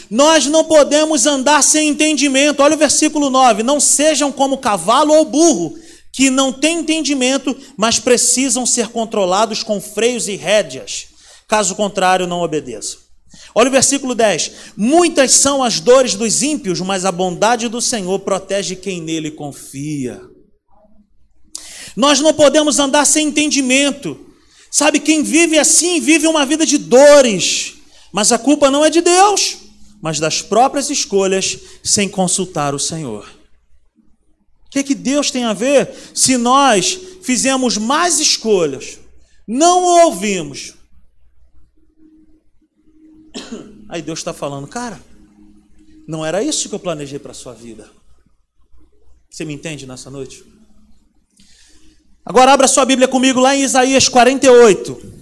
Nós 0.07 0.45
não 0.45 0.63
podemos 0.63 1.25
andar 1.25 1.63
sem 1.63 1.89
entendimento. 1.89 2.61
Olha 2.61 2.75
o 2.75 2.77
versículo 2.77 3.31
9: 3.31 3.63
Não 3.63 3.79
sejam 3.79 4.31
como 4.31 4.59
cavalo 4.59 5.15
ou 5.15 5.25
burro, 5.25 5.75
que 6.13 6.29
não 6.29 6.53
têm 6.53 6.81
entendimento, 6.81 7.57
mas 7.75 7.97
precisam 7.97 8.67
ser 8.67 8.89
controlados 8.89 9.63
com 9.63 9.81
freios 9.81 10.27
e 10.27 10.35
rédeas. 10.35 11.07
Caso 11.47 11.73
contrário, 11.73 12.27
não 12.27 12.41
obedeçam. 12.41 13.04
Olha 13.55 13.69
o 13.69 13.71
versículo 13.71 14.13
10. 14.13 14.51
Muitas 14.75 15.31
são 15.31 15.63
as 15.63 15.79
dores 15.79 16.15
dos 16.15 16.43
ímpios, 16.43 16.81
mas 16.81 17.05
a 17.05 17.11
bondade 17.11 17.69
do 17.69 17.81
Senhor 17.81 18.19
protege 18.19 18.75
quem 18.75 19.01
nele 19.01 19.31
confia. 19.31 20.21
Nós 21.95 22.19
não 22.19 22.33
podemos 22.33 22.77
andar 22.77 23.05
sem 23.05 23.27
entendimento. 23.27 24.19
Sabe, 24.69 24.99
quem 24.99 25.23
vive 25.23 25.57
assim 25.57 26.01
vive 26.01 26.27
uma 26.27 26.45
vida 26.45 26.65
de 26.65 26.77
dores, 26.77 27.75
mas 28.11 28.33
a 28.33 28.37
culpa 28.37 28.69
não 28.69 28.83
é 28.83 28.89
de 28.89 28.99
Deus, 28.99 29.57
mas 30.01 30.19
das 30.19 30.41
próprias 30.41 30.89
escolhas 30.89 31.57
sem 31.81 32.09
consultar 32.09 32.75
o 32.75 32.79
Senhor 32.79 33.25
que, 34.75 34.83
que 34.83 34.95
Deus 34.95 35.31
tem 35.31 35.45
a 35.45 35.53
ver 35.53 35.89
se 36.13 36.37
nós 36.37 36.99
fizemos 37.21 37.77
mais 37.77 38.19
escolhas, 38.19 38.99
não 39.47 39.83
o 39.83 40.05
ouvimos? 40.05 40.73
Aí 43.87 44.01
Deus 44.01 44.19
está 44.19 44.33
falando, 44.33 44.67
cara, 44.67 45.01
não 46.07 46.25
era 46.25 46.43
isso 46.43 46.69
que 46.69 46.75
eu 46.75 46.79
planejei 46.79 47.19
para 47.19 47.31
a 47.31 47.35
sua 47.35 47.53
vida. 47.53 47.89
Você 49.29 49.43
me 49.43 49.53
entende 49.53 49.85
nessa 49.85 50.09
noite? 50.09 50.43
Agora 52.25 52.53
abra 52.53 52.67
sua 52.67 52.85
Bíblia 52.85 53.07
comigo 53.07 53.39
lá 53.39 53.55
em 53.55 53.61
Isaías 53.61 54.07
48. 54.09 55.13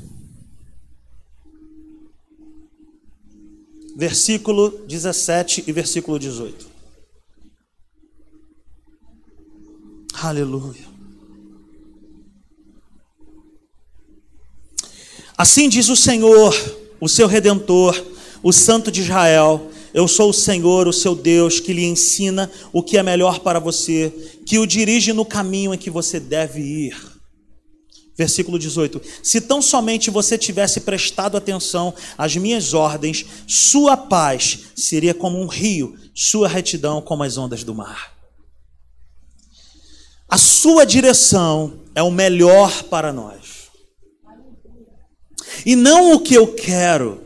Versículo 3.96 4.86
17 4.88 5.66
e 5.68 5.72
versículo 5.72 6.18
18. 6.18 6.68
Aleluia. 10.22 10.88
Assim 15.38 15.68
diz 15.68 15.90
o 15.90 15.96
Senhor, 15.96 16.56
o 17.02 17.10
seu 17.10 17.28
redentor, 17.28 18.13
o 18.44 18.52
Santo 18.52 18.92
de 18.92 19.02
Israel: 19.02 19.72
Eu 19.94 20.08
sou 20.08 20.30
o 20.30 20.34
Senhor, 20.34 20.88
o 20.88 20.94
seu 20.94 21.16
Deus, 21.16 21.60
que 21.60 21.74
lhe 21.74 21.86
ensina 21.86 22.52
o 22.72 22.84
que 22.84 22.98
é 22.98 23.04
melhor 23.04 23.40
para 23.40 23.60
você, 23.60 24.14
que 24.46 24.60
o 24.60 24.68
dirige 24.68 25.14
no 25.14 25.26
caminho 25.26 25.74
em 25.74 25.78
que 25.78 25.90
você 25.90 26.20
deve 26.20 26.60
ir. 26.60 27.14
Versículo 28.16 28.60
18: 28.60 29.02
Se 29.24 29.42
tão 29.42 29.62
somente 29.62 30.12
você 30.12 30.38
tivesse 30.38 30.82
prestado 30.82 31.38
atenção 31.38 31.94
às 32.18 32.36
minhas 32.36 32.74
ordens, 32.74 33.26
sua 33.48 33.98
paz 33.98 34.60
seria 34.76 35.14
como 35.14 35.40
um 35.40 35.48
rio, 35.48 35.98
sua 36.14 36.48
retidão 36.48 37.02
como 37.02 37.24
as 37.24 37.38
ondas 37.38 37.64
do 37.64 37.74
mar. 37.74 38.14
A 40.30 40.38
sua 40.38 40.86
direção 40.86 41.82
é 41.96 42.02
o 42.02 42.12
melhor 42.12 42.84
para 42.84 43.14
nós. 43.14 43.64
E 45.66 45.76
não 45.76 46.14
o 46.14 46.20
que 46.20 46.34
eu 46.34 46.54
quero. 46.54 47.22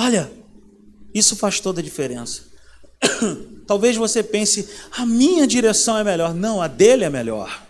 Olha, 0.00 0.30
isso 1.12 1.34
faz 1.34 1.58
toda 1.58 1.80
a 1.80 1.82
diferença. 1.82 2.42
Talvez 3.66 3.96
você 3.96 4.22
pense, 4.22 4.68
a 4.96 5.04
minha 5.04 5.44
direção 5.44 5.98
é 5.98 6.04
melhor. 6.04 6.32
Não, 6.32 6.62
a 6.62 6.68
dele 6.68 7.02
é 7.02 7.10
melhor. 7.10 7.64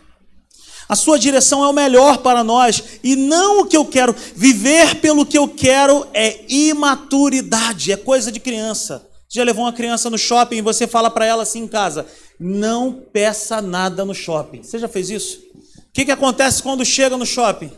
A 0.87 0.95
sua 0.95 1.19
direção 1.19 1.64
é 1.64 1.69
o 1.69 1.73
melhor 1.73 2.19
para 2.19 2.45
nós 2.45 3.01
e 3.03 3.17
não 3.17 3.62
o 3.62 3.67
que 3.67 3.79
eu 3.79 3.85
quero. 3.87 4.14
Viver 4.37 4.97
pelo 4.97 5.25
que 5.25 5.38
eu 5.38 5.49
quero 5.49 6.07
é 6.12 6.45
imaturidade, 6.51 7.93
é 7.93 7.97
coisa 7.97 8.31
de 8.31 8.38
criança. 8.38 9.09
Você 9.27 9.38
já 9.38 9.45
levou 9.45 9.64
uma 9.64 9.73
criança 9.73 10.11
no 10.11 10.19
shopping 10.19 10.57
e 10.57 10.62
você 10.62 10.87
fala 10.87 11.11
para 11.11 11.25
ela 11.25 11.45
assim 11.45 11.61
em 11.61 11.69
casa: 11.69 12.07
não 12.38 12.93
peça 12.93 13.62
nada 13.62 14.05
no 14.05 14.14
shopping. 14.14 14.62
Você 14.62 14.79
já 14.79 14.87
fez 14.87 15.09
isso? 15.09 15.38
O 15.79 15.93
que, 15.95 16.05
que 16.05 16.12
acontece 16.12 16.62
quando 16.62 16.85
chega 16.85 17.17
no 17.17 17.25
shopping? 17.25 17.73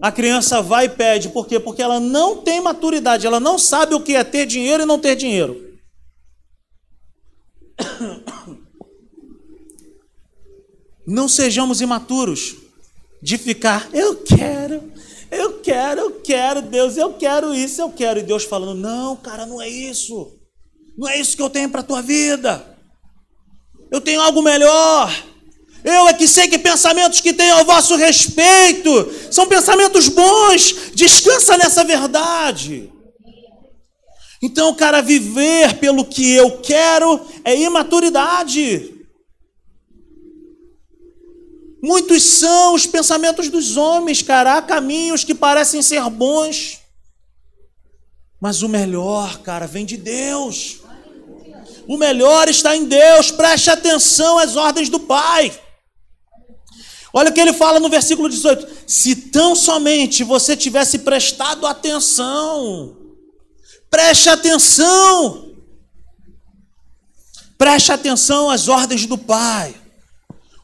A 0.00 0.12
criança 0.12 0.60
vai 0.60 0.86
e 0.86 0.88
pede. 0.88 1.28
Por 1.28 1.46
quê? 1.46 1.58
Porque 1.58 1.82
ela 1.82 1.98
não 1.98 2.38
tem 2.38 2.60
maturidade, 2.60 3.26
ela 3.26 3.40
não 3.40 3.58
sabe 3.58 3.94
o 3.94 4.00
que 4.00 4.14
é 4.14 4.24
ter 4.24 4.46
dinheiro 4.46 4.82
e 4.82 4.86
não 4.86 4.98
ter 4.98 5.16
dinheiro. 5.16 5.74
Não 11.06 11.28
sejamos 11.28 11.82
imaturos 11.82 12.56
de 13.20 13.36
ficar, 13.36 13.90
eu 13.92 14.16
quero, 14.22 14.90
eu 15.30 15.60
quero, 15.60 16.00
eu 16.00 16.20
quero, 16.22 16.62
Deus, 16.62 16.96
eu 16.96 17.12
quero 17.12 17.54
isso, 17.54 17.82
eu 17.82 17.90
quero. 17.90 18.20
E 18.20 18.22
Deus 18.22 18.44
falando, 18.44 18.80
não, 18.80 19.14
cara, 19.14 19.44
não 19.44 19.60
é 19.60 19.68
isso. 19.68 20.32
Não 20.96 21.08
é 21.08 21.18
isso 21.18 21.36
que 21.36 21.42
eu 21.42 21.50
tenho 21.50 21.68
para 21.68 21.80
a 21.80 21.84
tua 21.84 22.00
vida. 22.00 22.74
Eu 23.90 24.00
tenho 24.00 24.20
algo 24.20 24.40
melhor. 24.42 25.10
Eu 25.84 26.08
é 26.08 26.14
que 26.14 26.26
sei 26.26 26.48
que 26.48 26.58
pensamentos 26.58 27.20
que 27.20 27.34
tenho 27.34 27.56
ao 27.56 27.64
vosso 27.64 27.94
respeito 27.94 29.12
são 29.30 29.46
pensamentos 29.46 30.08
bons. 30.08 30.92
Descansa 30.94 31.58
nessa 31.58 31.84
verdade. 31.84 32.90
Então, 34.42 34.74
cara, 34.74 35.02
viver 35.02 35.78
pelo 35.78 36.04
que 36.04 36.32
eu 36.32 36.58
quero 36.58 37.20
é 37.44 37.54
imaturidade. 37.54 38.94
Muitos 41.82 42.22
são 42.22 42.74
os 42.74 42.86
pensamentos 42.86 43.50
dos 43.50 43.76
homens, 43.76 44.22
cara. 44.22 44.56
Há 44.56 44.62
caminhos 44.62 45.22
que 45.22 45.34
parecem 45.34 45.82
ser 45.82 46.02
bons, 46.08 46.80
mas 48.40 48.62
o 48.62 48.68
melhor, 48.68 49.38
cara, 49.38 49.66
vem 49.66 49.86
de 49.86 49.96
Deus. 49.96 50.80
O 51.86 51.96
melhor 51.96 52.48
está 52.48 52.76
em 52.76 52.84
Deus. 52.84 53.30
Preste 53.30 53.70
atenção 53.70 54.38
às 54.38 54.56
ordens 54.56 54.88
do 54.90 55.00
Pai. 55.00 55.52
Olha 57.16 57.30
o 57.30 57.32
que 57.32 57.40
ele 57.40 57.52
fala 57.52 57.78
no 57.78 57.88
versículo 57.88 58.28
18: 58.28 58.66
Se 58.88 59.14
tão 59.14 59.54
somente 59.54 60.24
você 60.24 60.56
tivesse 60.56 60.98
prestado 60.98 61.64
atenção, 61.64 62.96
preste 63.88 64.28
atenção, 64.28 65.54
preste 67.56 67.92
atenção 67.92 68.50
às 68.50 68.66
ordens 68.66 69.06
do 69.06 69.16
Pai. 69.16 69.76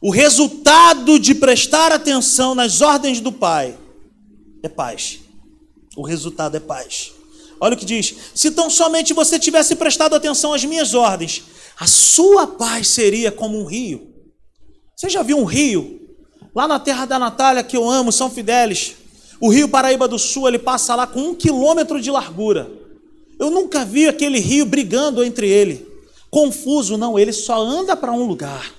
O 0.01 0.11
resultado 0.11 1.17
de 1.17 1.33
prestar 1.33 1.93
atenção 1.93 2.53
nas 2.53 2.81
ordens 2.81 3.21
do 3.21 3.31
Pai 3.31 3.77
é 4.61 4.67
paz. 4.67 5.19
O 5.95 6.05
resultado 6.05 6.57
é 6.57 6.59
paz. 6.59 7.13
Olha 7.61 7.75
o 7.75 7.77
que 7.77 7.85
diz: 7.85 8.13
se 8.35 8.51
tão 8.51 8.69
somente 8.69 9.13
você 9.13 9.39
tivesse 9.39 9.73
prestado 9.77 10.15
atenção 10.15 10.53
às 10.53 10.65
minhas 10.65 10.93
ordens, 10.93 11.43
a 11.79 11.87
sua 11.87 12.45
paz 12.45 12.89
seria 12.89 13.31
como 13.31 13.57
um 13.57 13.63
rio. 13.63 14.13
Você 14.97 15.09
já 15.09 15.23
viu 15.23 15.37
um 15.37 15.45
rio? 15.45 16.00
Lá 16.53 16.67
na 16.67 16.79
terra 16.79 17.05
da 17.05 17.17
Natália, 17.17 17.63
que 17.63 17.77
eu 17.77 17.89
amo, 17.89 18.11
São 18.11 18.29
Fidélis, 18.29 18.95
o 19.39 19.49
rio 19.49 19.69
Paraíba 19.69 20.07
do 20.07 20.19
Sul, 20.19 20.47
ele 20.47 20.59
passa 20.59 20.93
lá 20.95 21.07
com 21.07 21.19
um 21.19 21.35
quilômetro 21.35 22.01
de 22.01 22.11
largura. 22.11 22.69
Eu 23.39 23.49
nunca 23.49 23.83
vi 23.83 24.07
aquele 24.07 24.39
rio 24.39 24.65
brigando 24.65 25.23
entre 25.23 25.47
ele. 25.47 25.87
Confuso, 26.29 26.97
não, 26.97 27.17
ele 27.17 27.33
só 27.33 27.59
anda 27.59 27.95
para 27.95 28.11
um 28.11 28.25
lugar. 28.25 28.71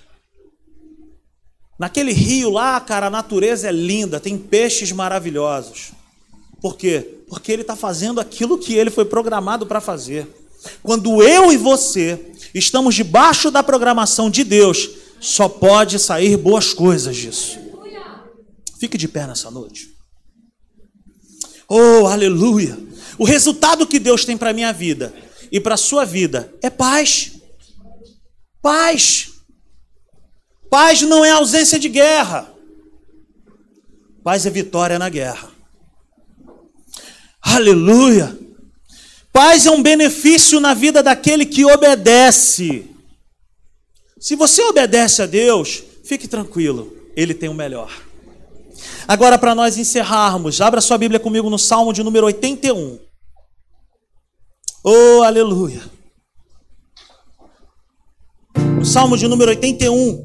Naquele 1.78 2.12
rio 2.12 2.50
lá, 2.50 2.78
cara, 2.80 3.06
a 3.06 3.10
natureza 3.10 3.68
é 3.68 3.72
linda, 3.72 4.20
tem 4.20 4.38
peixes 4.38 4.92
maravilhosos. 4.92 5.92
Por 6.60 6.76
quê? 6.76 7.24
Porque 7.28 7.50
ele 7.50 7.62
está 7.62 7.74
fazendo 7.74 8.20
aquilo 8.20 8.56
que 8.56 8.74
ele 8.74 8.90
foi 8.90 9.04
programado 9.04 9.66
para 9.66 9.80
fazer. 9.80 10.28
Quando 10.80 11.22
eu 11.22 11.52
e 11.52 11.56
você 11.56 12.30
estamos 12.54 12.94
debaixo 12.94 13.50
da 13.50 13.64
programação 13.64 14.30
de 14.30 14.44
Deus, 14.44 14.90
só 15.18 15.48
pode 15.48 15.98
sair 15.98 16.36
boas 16.36 16.72
coisas 16.72 17.16
disso. 17.16 17.58
Fique 18.82 18.98
de 18.98 19.06
pé 19.06 19.28
nessa 19.28 19.48
noite. 19.48 19.96
Oh, 21.68 22.08
aleluia! 22.08 22.76
O 23.16 23.24
resultado 23.24 23.86
que 23.86 24.00
Deus 24.00 24.24
tem 24.24 24.36
para 24.36 24.50
a 24.50 24.52
minha 24.52 24.72
vida 24.72 25.14
e 25.52 25.60
para 25.60 25.74
a 25.74 25.78
sua 25.78 26.04
vida 26.04 26.52
é 26.60 26.68
paz. 26.68 27.30
Paz. 28.60 29.34
Paz 30.68 31.00
não 31.02 31.24
é 31.24 31.30
ausência 31.30 31.78
de 31.78 31.88
guerra. 31.88 32.52
Paz 34.24 34.46
é 34.46 34.50
vitória 34.50 34.98
na 34.98 35.08
guerra. 35.08 35.52
Aleluia. 37.40 38.36
Paz 39.32 39.64
é 39.64 39.70
um 39.70 39.80
benefício 39.80 40.58
na 40.58 40.74
vida 40.74 41.04
daquele 41.04 41.46
que 41.46 41.64
obedece. 41.64 42.90
Se 44.18 44.34
você 44.34 44.60
obedece 44.64 45.22
a 45.22 45.26
Deus, 45.26 45.84
fique 46.02 46.26
tranquilo, 46.26 46.92
Ele 47.14 47.32
tem 47.32 47.48
o 47.48 47.54
melhor. 47.54 48.10
Agora, 49.06 49.38
para 49.38 49.54
nós 49.54 49.76
encerrarmos, 49.76 50.60
abra 50.60 50.80
sua 50.80 50.98
Bíblia 50.98 51.20
comigo 51.20 51.50
no 51.50 51.58
Salmo 51.58 51.92
de 51.92 52.02
número 52.02 52.26
81. 52.26 52.98
Oh, 54.84 55.22
aleluia. 55.22 55.82
O 58.80 58.84
Salmo 58.84 59.16
de 59.16 59.28
número 59.28 59.50
81. 59.50 60.24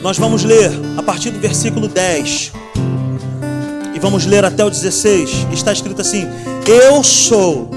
Nós 0.00 0.18
vamos 0.18 0.44
ler 0.44 0.70
a 0.96 1.02
partir 1.02 1.30
do 1.30 1.38
versículo 1.38 1.88
10. 1.88 2.52
E 3.94 3.98
vamos 3.98 4.24
ler 4.24 4.44
até 4.44 4.64
o 4.64 4.70
16. 4.70 5.48
Está 5.52 5.72
escrito 5.72 6.00
assim: 6.00 6.24
Eu 6.66 7.02
sou 7.02 7.70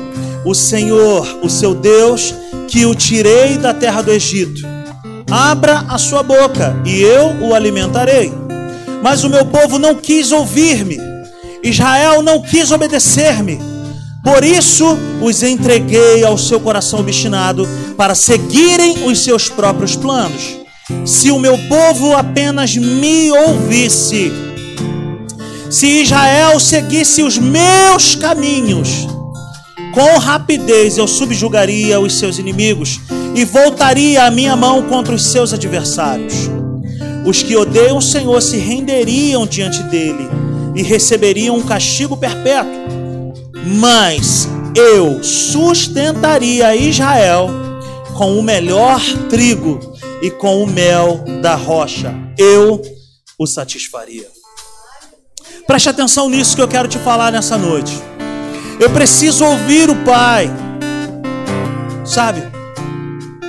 o 0.45 0.53
Senhor, 0.53 1.39
o 1.43 1.49
seu 1.49 1.75
Deus, 1.75 2.33
que 2.67 2.85
o 2.85 2.95
tirei 2.95 3.57
da 3.57 3.73
terra 3.73 4.01
do 4.01 4.11
Egito. 4.11 4.61
Abra 5.29 5.79
a 5.89 5.97
sua 5.97 6.23
boca 6.23 6.81
e 6.85 7.01
eu 7.01 7.47
o 7.47 7.53
alimentarei. 7.53 8.38
Mas 9.01 9.23
o 9.23 9.29
meu 9.29 9.45
povo 9.45 9.79
não 9.79 9.95
quis 9.95 10.31
ouvir-me. 10.31 10.97
Israel 11.63 12.21
não 12.21 12.41
quis 12.41 12.71
obedecer-me. 12.71 13.59
Por 14.23 14.43
isso 14.43 14.97
os 15.21 15.41
entreguei 15.43 16.23
ao 16.23 16.37
seu 16.37 16.59
coração 16.59 16.99
obstinado 16.99 17.67
para 17.95 18.15
seguirem 18.15 19.05
os 19.05 19.23
seus 19.23 19.49
próprios 19.49 19.95
planos. 19.95 20.57
Se 21.05 21.31
o 21.31 21.39
meu 21.39 21.57
povo 21.67 22.15
apenas 22.15 22.75
me 22.75 23.31
ouvisse, 23.31 24.31
se 25.69 26.01
Israel 26.01 26.59
seguisse 26.59 27.21
os 27.21 27.37
meus 27.37 28.15
caminhos, 28.15 29.07
com 29.93 30.17
rapidez 30.17 30.97
eu 30.97 31.07
subjugaria 31.07 31.99
os 31.99 32.17
seus 32.17 32.39
inimigos 32.39 32.99
e 33.35 33.45
voltaria 33.45 34.23
a 34.23 34.31
minha 34.31 34.55
mão 34.55 34.83
contra 34.83 35.13
os 35.13 35.27
seus 35.27 35.53
adversários. 35.53 36.49
Os 37.25 37.43
que 37.43 37.55
odeiam 37.55 37.97
o 37.97 38.01
Senhor 38.01 38.41
se 38.41 38.57
renderiam 38.57 39.45
diante 39.45 39.83
dele 39.83 40.27
e 40.75 40.81
receberiam 40.81 41.55
um 41.55 41.63
castigo 41.63 42.15
perpétuo. 42.15 42.71
Mas 43.79 44.47
eu 44.75 45.23
sustentaria 45.23 46.75
Israel 46.75 47.49
com 48.15 48.37
o 48.37 48.43
melhor 48.43 49.01
trigo 49.29 49.79
e 50.21 50.29
com 50.31 50.63
o 50.63 50.67
mel 50.67 51.23
da 51.41 51.55
rocha. 51.55 52.13
Eu 52.37 52.81
o 53.37 53.47
satisfaria. 53.47 54.27
Preste 55.65 55.89
atenção 55.89 56.29
nisso 56.29 56.55
que 56.55 56.61
eu 56.61 56.67
quero 56.67 56.87
te 56.87 56.97
falar 56.97 57.31
nessa 57.31 57.57
noite. 57.57 57.93
Eu 58.79 58.89
preciso 58.89 59.45
ouvir 59.45 59.89
o 59.89 59.95
Pai. 60.03 60.49
Sabe? 62.05 62.41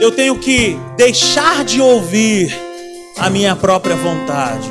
Eu 0.01 0.11
tenho 0.13 0.39
que 0.39 0.77
deixar 0.97 1.65
de 1.65 1.81
ouvir 1.81 2.70
a 3.19 3.31
minha 3.31 3.55
própria 3.57 3.97
vontade. 3.97 4.71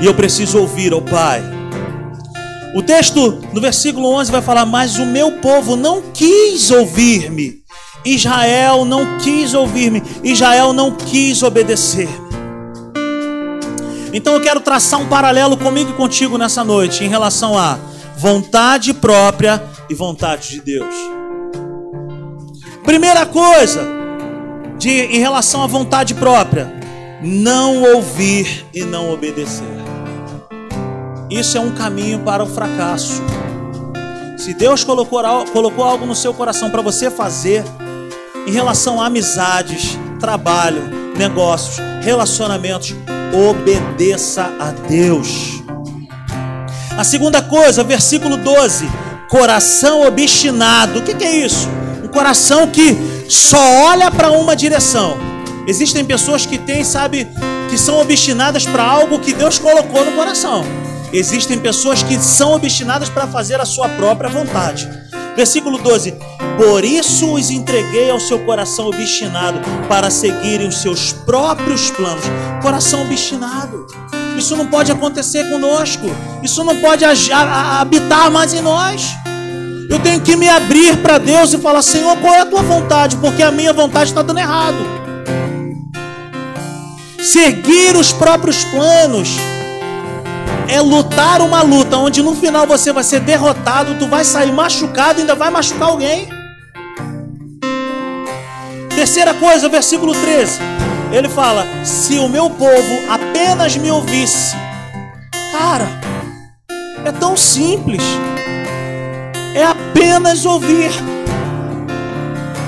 E 0.00 0.06
eu 0.06 0.14
preciso 0.14 0.58
ouvir 0.58 0.92
ao 0.92 1.02
Pai. 1.02 1.42
O 2.74 2.82
texto 2.82 3.40
no 3.52 3.60
versículo 3.60 4.08
11 4.14 4.30
vai 4.30 4.40
falar: 4.40 4.64
Mas 4.64 4.98
o 4.98 5.04
meu 5.04 5.32
povo 5.32 5.76
não 5.76 6.02
quis 6.12 6.70
ouvir-me. 6.70 7.60
Israel 8.04 8.84
não 8.84 9.18
quis 9.18 9.52
ouvir-me. 9.52 10.02
Israel 10.22 10.72
não 10.72 10.92
quis 10.92 11.42
obedecer-me. 11.42 12.30
Então 14.12 14.34
eu 14.34 14.40
quero 14.40 14.60
traçar 14.60 15.00
um 15.00 15.06
paralelo 15.06 15.56
comigo 15.56 15.90
e 15.90 15.94
contigo 15.94 16.36
nessa 16.36 16.64
noite 16.64 17.04
em 17.04 17.08
relação 17.08 17.56
a 17.56 17.78
vontade 18.16 18.92
própria 18.92 19.62
e 19.88 19.94
vontade 19.94 20.50
de 20.50 20.60
Deus. 20.60 20.94
Primeira 22.84 23.24
coisa, 23.24 23.99
de, 24.80 24.90
em 24.90 25.18
relação 25.18 25.62
à 25.62 25.66
vontade 25.66 26.14
própria, 26.14 26.72
não 27.22 27.82
ouvir 27.94 28.64
e 28.72 28.82
não 28.82 29.12
obedecer. 29.12 29.68
Isso 31.28 31.58
é 31.58 31.60
um 31.60 31.72
caminho 31.72 32.20
para 32.20 32.42
o 32.42 32.46
fracasso. 32.46 33.22
Se 34.38 34.54
Deus 34.54 34.82
colocou, 34.82 35.22
colocou 35.52 35.84
algo 35.84 36.06
no 36.06 36.14
seu 36.14 36.32
coração 36.32 36.70
para 36.70 36.80
você 36.80 37.10
fazer, 37.10 37.62
em 38.46 38.50
relação 38.50 39.00
a 39.00 39.06
amizades, 39.06 39.98
trabalho, 40.18 40.82
negócios, 41.14 41.76
relacionamentos, 42.00 42.94
obedeça 43.50 44.50
a 44.58 44.70
Deus. 44.88 45.62
A 46.96 47.04
segunda 47.04 47.42
coisa, 47.42 47.84
versículo 47.84 48.38
12: 48.38 48.90
coração 49.28 50.06
obstinado. 50.06 51.00
O 51.00 51.02
que, 51.02 51.22
é 51.22 51.36
isso? 51.36 51.68
Um 52.02 52.08
coração 52.08 52.66
que 52.66 53.19
só 53.30 53.60
olha 53.84 54.10
para 54.10 54.32
uma 54.32 54.56
direção. 54.56 55.16
Existem 55.66 56.04
pessoas 56.04 56.44
que 56.44 56.58
têm, 56.58 56.82
sabe, 56.82 57.28
que 57.68 57.78
são 57.78 58.00
obstinadas 58.00 58.66
para 58.66 58.82
algo 58.82 59.20
que 59.20 59.32
Deus 59.32 59.58
colocou 59.58 60.04
no 60.04 60.12
coração. 60.12 60.64
Existem 61.12 61.58
pessoas 61.58 62.02
que 62.02 62.18
são 62.18 62.52
obstinadas 62.52 63.08
para 63.08 63.26
fazer 63.26 63.60
a 63.60 63.64
sua 63.64 63.88
própria 63.90 64.28
vontade. 64.28 64.88
Versículo 65.36 65.78
12: 65.78 66.14
Por 66.56 66.84
isso 66.84 67.32
os 67.34 67.50
entreguei 67.50 68.10
ao 68.10 68.18
seu 68.18 68.40
coração 68.40 68.88
obstinado, 68.88 69.60
para 69.88 70.10
seguirem 70.10 70.66
os 70.66 70.78
seus 70.78 71.12
próprios 71.12 71.90
planos. 71.90 72.24
Coração 72.62 73.02
obstinado. 73.02 73.86
Isso 74.36 74.56
não 74.56 74.66
pode 74.66 74.90
acontecer 74.90 75.48
conosco. 75.50 76.06
Isso 76.42 76.64
não 76.64 76.80
pode 76.80 77.04
habitar 77.04 78.30
mais 78.30 78.54
em 78.54 78.60
nós. 78.60 79.14
Eu 79.90 79.98
tenho 79.98 80.20
que 80.20 80.36
me 80.36 80.48
abrir 80.48 80.96
para 80.98 81.18
Deus 81.18 81.52
e 81.52 81.58
falar: 81.58 81.82
Senhor, 81.82 82.16
qual 82.18 82.32
é 82.32 82.40
a 82.42 82.46
tua 82.46 82.62
vontade? 82.62 83.16
Porque 83.16 83.42
a 83.42 83.50
minha 83.50 83.72
vontade 83.72 84.10
está 84.10 84.22
dando 84.22 84.38
errado. 84.38 84.78
Seguir 87.20 87.96
os 87.96 88.12
próprios 88.12 88.64
planos 88.64 89.30
é 90.68 90.80
lutar 90.80 91.42
uma 91.42 91.62
luta 91.62 91.96
onde 91.96 92.22
no 92.22 92.36
final 92.36 92.66
você 92.66 92.92
vai 92.92 93.02
ser 93.02 93.20
derrotado, 93.20 93.98
tu 93.98 94.06
vai 94.06 94.24
sair 94.24 94.52
machucado 94.52 95.18
e 95.18 95.22
ainda 95.22 95.34
vai 95.34 95.50
machucar 95.50 95.88
alguém. 95.88 96.28
Terceira 98.94 99.34
coisa, 99.34 99.68
versículo 99.68 100.12
13. 100.12 100.60
Ele 101.10 101.28
fala: 101.28 101.66
Se 101.84 102.16
o 102.18 102.28
meu 102.28 102.48
povo 102.48 103.10
apenas 103.10 103.76
me 103.76 103.90
ouvisse. 103.90 104.54
Cara, 105.50 105.88
é 107.04 107.10
tão 107.10 107.36
simples. 107.36 108.02
É 109.54 109.64
apenas 109.64 110.44
ouvir. 110.44 110.90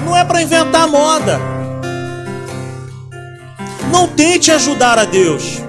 Não 0.04 0.16
é 0.16 0.24
para 0.24 0.42
inventar 0.42 0.88
moda. 0.88 1.40
Não 3.90 4.08
tente 4.08 4.50
ajudar 4.50 4.98
a 4.98 5.04
Deus. 5.04 5.62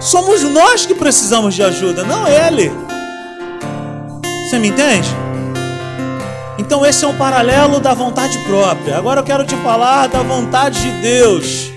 Somos 0.00 0.42
nós 0.42 0.86
que 0.86 0.94
precisamos 0.94 1.54
de 1.54 1.62
ajuda, 1.62 2.04
não 2.04 2.26
ele. 2.26 2.70
Você 4.48 4.58
me 4.58 4.68
entende? 4.68 5.08
Então 6.58 6.84
esse 6.86 7.04
é 7.04 7.08
um 7.08 7.16
paralelo 7.16 7.80
da 7.80 7.94
vontade 7.94 8.38
própria. 8.38 8.98
Agora 8.98 9.20
eu 9.20 9.24
quero 9.24 9.44
te 9.44 9.56
falar 9.56 10.06
da 10.08 10.22
vontade 10.22 10.80
de 10.80 10.90
Deus. 11.02 11.70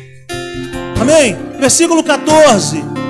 Amém? 0.99 1.37
Versículo 1.59 2.03
14. 2.03 3.00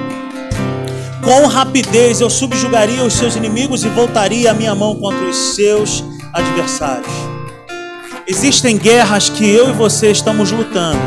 Com 1.24 1.46
rapidez 1.46 2.20
eu 2.20 2.30
subjugaria 2.30 3.04
os 3.04 3.14
seus 3.14 3.36
inimigos 3.36 3.84
e 3.84 3.90
voltaria 3.90 4.52
a 4.52 4.54
minha 4.54 4.74
mão 4.74 4.96
contra 4.96 5.24
os 5.24 5.56
seus 5.56 6.04
adversários. 6.34 7.12
Existem 8.28 8.78
guerras 8.78 9.30
que 9.30 9.48
eu 9.48 9.70
e 9.70 9.74
você 9.74 10.12
estamos 10.12 10.52
lutando, 10.52 11.00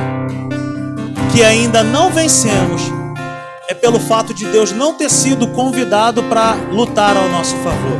que 1.32 1.42
ainda 1.42 1.82
não 1.82 2.10
vencemos, 2.10 2.82
é 3.68 3.74
pelo 3.74 3.98
fato 3.98 4.34
de 4.34 4.44
Deus 4.46 4.72
não 4.72 4.94
ter 4.94 5.10
sido 5.10 5.48
convidado 5.48 6.22
para 6.24 6.54
lutar 6.70 7.16
ao 7.16 7.28
nosso 7.28 7.56
favor. 7.56 7.98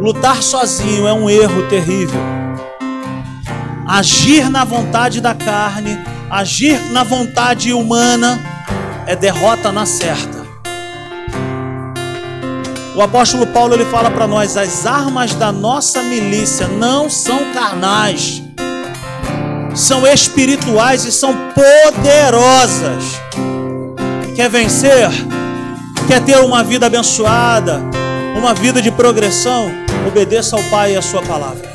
Lutar 0.00 0.42
sozinho 0.42 1.06
é 1.08 1.12
um 1.12 1.30
erro 1.30 1.68
terrível. 1.68 2.20
Agir 3.86 4.48
na 4.48 4.64
vontade 4.64 5.20
da 5.20 5.34
carne, 5.34 5.98
agir 6.30 6.78
na 6.90 7.04
vontade 7.04 7.72
humana, 7.72 8.40
é 9.06 9.16
derrota 9.16 9.72
na 9.72 9.86
certa. 9.86 10.41
O 12.94 13.02
apóstolo 13.02 13.46
Paulo 13.46 13.74
ele 13.74 13.84
fala 13.86 14.10
para 14.10 14.26
nós: 14.26 14.56
as 14.56 14.86
armas 14.86 15.34
da 15.34 15.50
nossa 15.50 16.02
milícia 16.02 16.68
não 16.68 17.08
são 17.08 17.52
carnais, 17.52 18.42
são 19.74 20.06
espirituais 20.06 21.04
e 21.04 21.12
são 21.12 21.34
poderosas 21.54 23.22
Quer 24.34 24.48
vencer? 24.48 25.10
quer 26.08 26.24
ter 26.24 26.38
uma 26.38 26.64
vida 26.64 26.86
abençoada, 26.86 27.80
uma 28.36 28.54
vida 28.54 28.80
de 28.80 28.90
progressão, 28.90 29.70
obedeça 30.06 30.56
ao 30.56 30.62
Pai 30.64 30.94
e 30.94 30.96
à 30.96 31.02
Sua 31.02 31.22
palavra. 31.22 31.70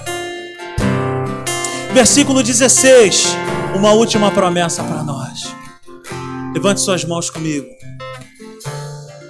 Versículo 1.93 2.43
16, 2.43 3.28
uma 3.76 3.91
última 3.93 4.32
promessa 4.32 4.84
para 4.84 5.03
nós. 5.03 5.55
Levante 6.53 6.82
suas 6.82 7.05
mãos 7.05 7.30
comigo. 7.30 7.76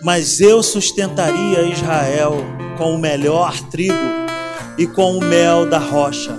Mas 0.03 0.39
eu 0.39 0.61
sustentaria 0.61 1.63
Israel 1.63 2.35
com 2.77 2.93
o 2.93 2.99
melhor 2.99 3.59
trigo 3.71 3.95
e 4.77 4.85
com 4.85 5.17
o 5.17 5.23
mel 5.23 5.67
da 5.69 5.79
rocha. 5.79 6.37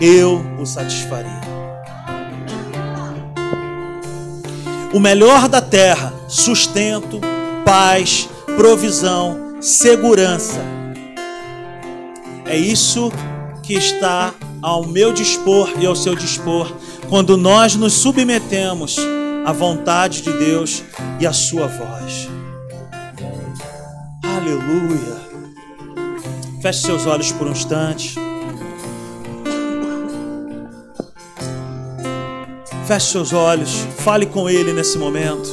Eu 0.00 0.42
o 0.58 0.66
satisfaria. 0.66 1.40
O 4.92 5.00
melhor 5.00 5.48
da 5.48 5.60
terra, 5.60 6.12
sustento, 6.28 7.20
paz, 7.64 8.28
provisão, 8.56 9.56
segurança. 9.60 10.60
É 12.46 12.56
isso 12.56 13.10
que 13.62 13.74
está 13.74 14.32
ao 14.62 14.86
meu 14.86 15.12
dispor 15.12 15.70
e 15.78 15.86
ao 15.86 15.94
seu 15.94 16.14
dispor 16.14 16.72
quando 17.08 17.36
nós 17.36 17.74
nos 17.76 17.92
submetemos 17.92 18.96
à 19.44 19.52
vontade 19.52 20.22
de 20.22 20.32
Deus 20.32 20.82
e 21.20 21.26
à 21.26 21.32
sua 21.32 21.66
voz. 21.66 22.35
Aleluia. 24.46 25.16
Feche 26.62 26.82
seus 26.82 27.04
olhos 27.04 27.32
por 27.32 27.48
um 27.48 27.50
instante. 27.50 28.14
Feche 32.86 33.06
seus 33.10 33.32
olhos, 33.32 33.84
fale 33.98 34.24
com 34.24 34.48
Ele 34.48 34.72
nesse 34.72 34.98
momento. 34.98 35.48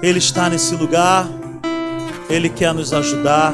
Ele 0.00 0.20
está 0.20 0.48
nesse 0.48 0.76
lugar, 0.76 1.28
Ele 2.30 2.48
quer 2.48 2.72
nos 2.72 2.92
ajudar, 2.92 3.52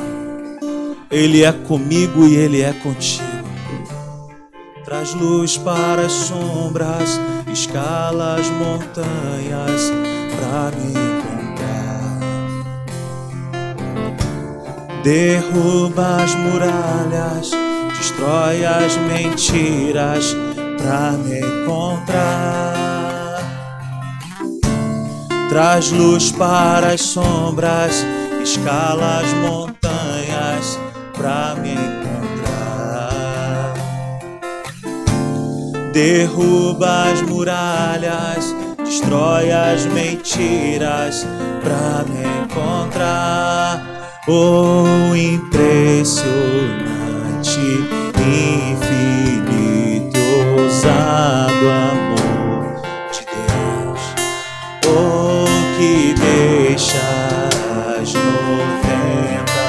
Ele 1.11 1.43
é 1.43 1.53
comigo 1.53 2.27
e 2.27 2.37
Ele 2.37 2.61
é 2.61 2.75
contigo. 2.75 3.25
Traz 4.85 5.15
luz 5.15 5.57
para 5.57 6.03
as 6.05 6.13
sombras, 6.13 7.19
escala 7.51 8.35
as 8.35 8.51
montanhas 8.51 9.91
para 10.37 10.77
me 10.77 11.10
Derruba 15.03 16.23
as 16.23 16.35
muralhas, 16.35 17.51
destrói 17.97 18.65
as 18.65 18.97
mentiras 18.97 20.37
para 20.79 21.13
me 21.13 21.39
encontrar. 21.39 22.71
Traz 25.49 25.91
luz 25.91 26.31
para 26.33 26.95
as 26.95 27.01
sombras, 27.01 28.05
escala 28.43 29.21
as 29.21 29.33
montanhas 29.35 30.79
para 31.17 31.55
me 31.57 32.01
Derruba 35.93 37.11
as 37.11 37.21
muralhas, 37.23 38.55
destrói 38.79 39.51
as 39.51 39.87
mentiras 39.87 41.27
para 41.63 42.05
me 42.09 42.45
encontrar. 42.45 43.90
Oh, 44.33 45.13
impressionante, 45.17 46.31
infinito, 48.71 50.21
ousado 50.57 51.69
amor 51.69 52.81
de 53.11 53.23
Deus. 53.27 54.03
Oh, 54.87 55.47
que 55.77 56.15
deixas 56.15 56.95
noventa 58.15 59.67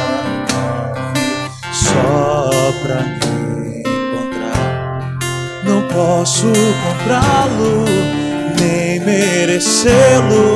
só 1.74 2.52
pra 2.84 3.02
mim 3.02 3.22
posso 5.92 6.48
comprá-lo, 6.84 7.86
nem 8.60 9.00
merecê-lo, 9.00 10.56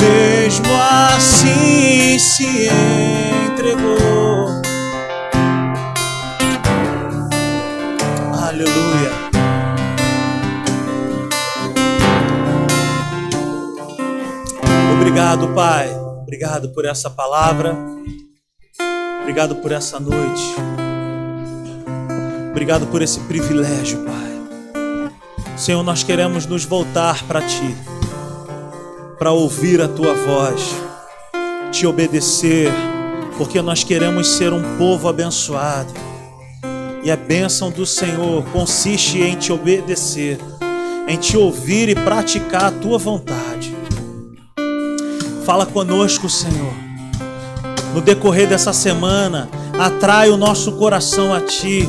mesmo 0.00 0.66
assim 1.14 2.18
se 2.18 2.68
Aleluia. 8.48 9.10
Obrigado, 14.98 15.54
Pai. 15.54 15.90
Obrigado 16.22 16.68
por 16.70 16.84
essa 16.84 17.10
palavra. 17.10 17.76
Obrigado 19.22 19.56
por 19.56 19.72
essa 19.72 19.98
noite. 19.98 20.54
Obrigado 22.50 22.86
por 22.86 23.02
esse 23.02 23.20
privilégio, 23.20 24.04
Pai. 24.04 24.16
Senhor, 25.56 25.82
nós 25.82 26.02
queremos 26.02 26.46
nos 26.46 26.64
voltar 26.64 27.22
para 27.24 27.40
Ti, 27.42 27.76
para 29.18 29.32
ouvir 29.32 29.82
a 29.82 29.88
Tua 29.88 30.14
voz, 30.14 30.74
te 31.70 31.86
obedecer, 31.86 32.70
porque 33.36 33.60
nós 33.60 33.84
queremos 33.84 34.28
ser 34.28 34.52
um 34.52 34.76
povo 34.76 35.08
abençoado. 35.08 35.92
E 37.02 37.10
a 37.10 37.16
bênção 37.16 37.70
do 37.70 37.86
Senhor 37.86 38.44
consiste 38.52 39.20
em 39.20 39.36
te 39.36 39.52
obedecer, 39.52 40.38
em 41.06 41.16
te 41.16 41.36
ouvir 41.36 41.88
e 41.88 41.94
praticar 41.94 42.64
a 42.64 42.70
Tua 42.72 42.98
vontade. 42.98 43.76
Fala 45.44 45.64
conosco, 45.64 46.28
Senhor. 46.28 46.74
No 47.94 48.00
decorrer 48.00 48.48
dessa 48.48 48.72
semana, 48.72 49.48
atrai 49.78 50.30
o 50.30 50.36
nosso 50.36 50.72
coração 50.72 51.32
a 51.32 51.40
Ti 51.40 51.88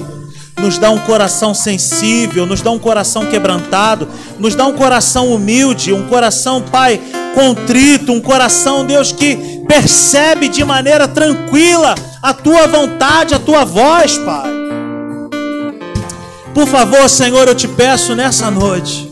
nos 0.59 0.77
dá 0.77 0.89
um 0.89 0.97
coração 0.97 1.53
sensível, 1.53 2.45
nos 2.45 2.61
dá 2.61 2.71
um 2.71 2.79
coração 2.79 3.27
quebrantado, 3.27 4.07
nos 4.39 4.55
dá 4.55 4.65
um 4.65 4.73
coração 4.73 5.31
humilde, 5.31 5.93
um 5.93 6.07
coração, 6.07 6.61
Pai, 6.61 6.99
contrito, 7.35 8.11
um 8.11 8.19
coração, 8.19 8.83
Deus, 8.83 9.11
que 9.11 9.56
percebe 9.67 10.47
de 10.47 10.63
maneira 10.63 11.07
tranquila 11.07 11.95
a 12.21 12.33
tua 12.33 12.67
vontade, 12.67 13.35
a 13.35 13.39
tua 13.39 13.65
voz, 13.65 14.17
Pai. 14.17 14.49
Por 16.53 16.67
favor, 16.67 17.07
Senhor, 17.09 17.47
eu 17.47 17.55
te 17.55 17.67
peço 17.67 18.15
nessa 18.15 18.49
noite. 18.49 19.11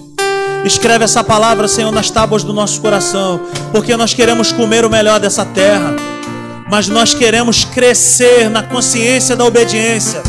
Escreve 0.63 1.03
essa 1.03 1.23
palavra, 1.23 1.67
Senhor, 1.67 1.91
nas 1.91 2.09
tábuas 2.09 2.43
do 2.43 2.53
nosso 2.53 2.81
coração, 2.81 3.39
porque 3.71 3.95
nós 3.95 4.13
queremos 4.13 4.51
comer 4.51 4.83
o 4.83 4.89
melhor 4.89 5.19
dessa 5.19 5.45
terra, 5.45 5.95
mas 6.69 6.87
nós 6.87 7.13
queremos 7.13 7.63
crescer 7.65 8.49
na 8.49 8.63
consciência 8.63 9.35
da 9.35 9.45
obediência 9.45 10.23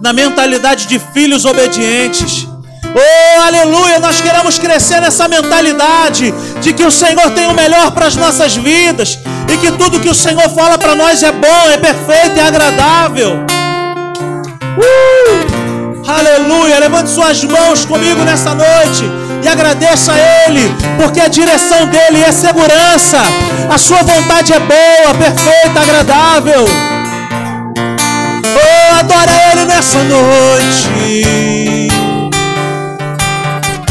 na 0.00 0.12
mentalidade 0.12 0.86
de 0.86 0.98
filhos 0.98 1.44
obedientes. 1.44 2.46
Oh, 2.84 3.40
aleluia! 3.42 3.98
Nós 3.98 4.20
queremos 4.20 4.58
crescer 4.58 5.00
nessa 5.00 5.28
mentalidade 5.28 6.32
de 6.60 6.72
que 6.72 6.84
o 6.84 6.90
Senhor 6.90 7.30
tem 7.32 7.46
o 7.46 7.54
melhor 7.54 7.90
para 7.90 8.06
as 8.06 8.16
nossas 8.16 8.56
vidas 8.56 9.18
e 9.52 9.56
que 9.58 9.72
tudo 9.72 10.00
que 10.00 10.08
o 10.08 10.14
Senhor 10.14 10.48
fala 10.50 10.78
para 10.78 10.94
nós 10.94 11.22
é 11.22 11.32
bom, 11.32 11.70
é 11.72 11.78
perfeito, 11.78 12.38
é 12.38 12.42
agradável. 12.42 13.46
Uh! 14.76 16.08
Aleluia! 16.08 16.78
Levante 16.80 17.10
suas 17.10 17.42
mãos 17.44 17.84
comigo 17.84 18.22
nessa 18.24 18.54
noite 18.54 19.04
e 19.42 19.48
agradeça 19.48 20.12
a 20.12 20.18
Ele, 20.18 20.74
porque 20.96 21.20
a 21.20 21.28
direção 21.28 21.86
dele 21.86 22.22
é 22.22 22.32
segurança, 22.32 23.18
a 23.70 23.78
sua 23.78 24.02
vontade 24.02 24.52
é 24.52 24.58
boa, 24.58 25.14
perfeita, 25.14 25.80
agradável. 25.80 26.64
Oh, 28.56 28.94
adora 28.98 29.30
Ele 29.52 29.64
nessa 29.66 29.98
noite. 30.04 30.88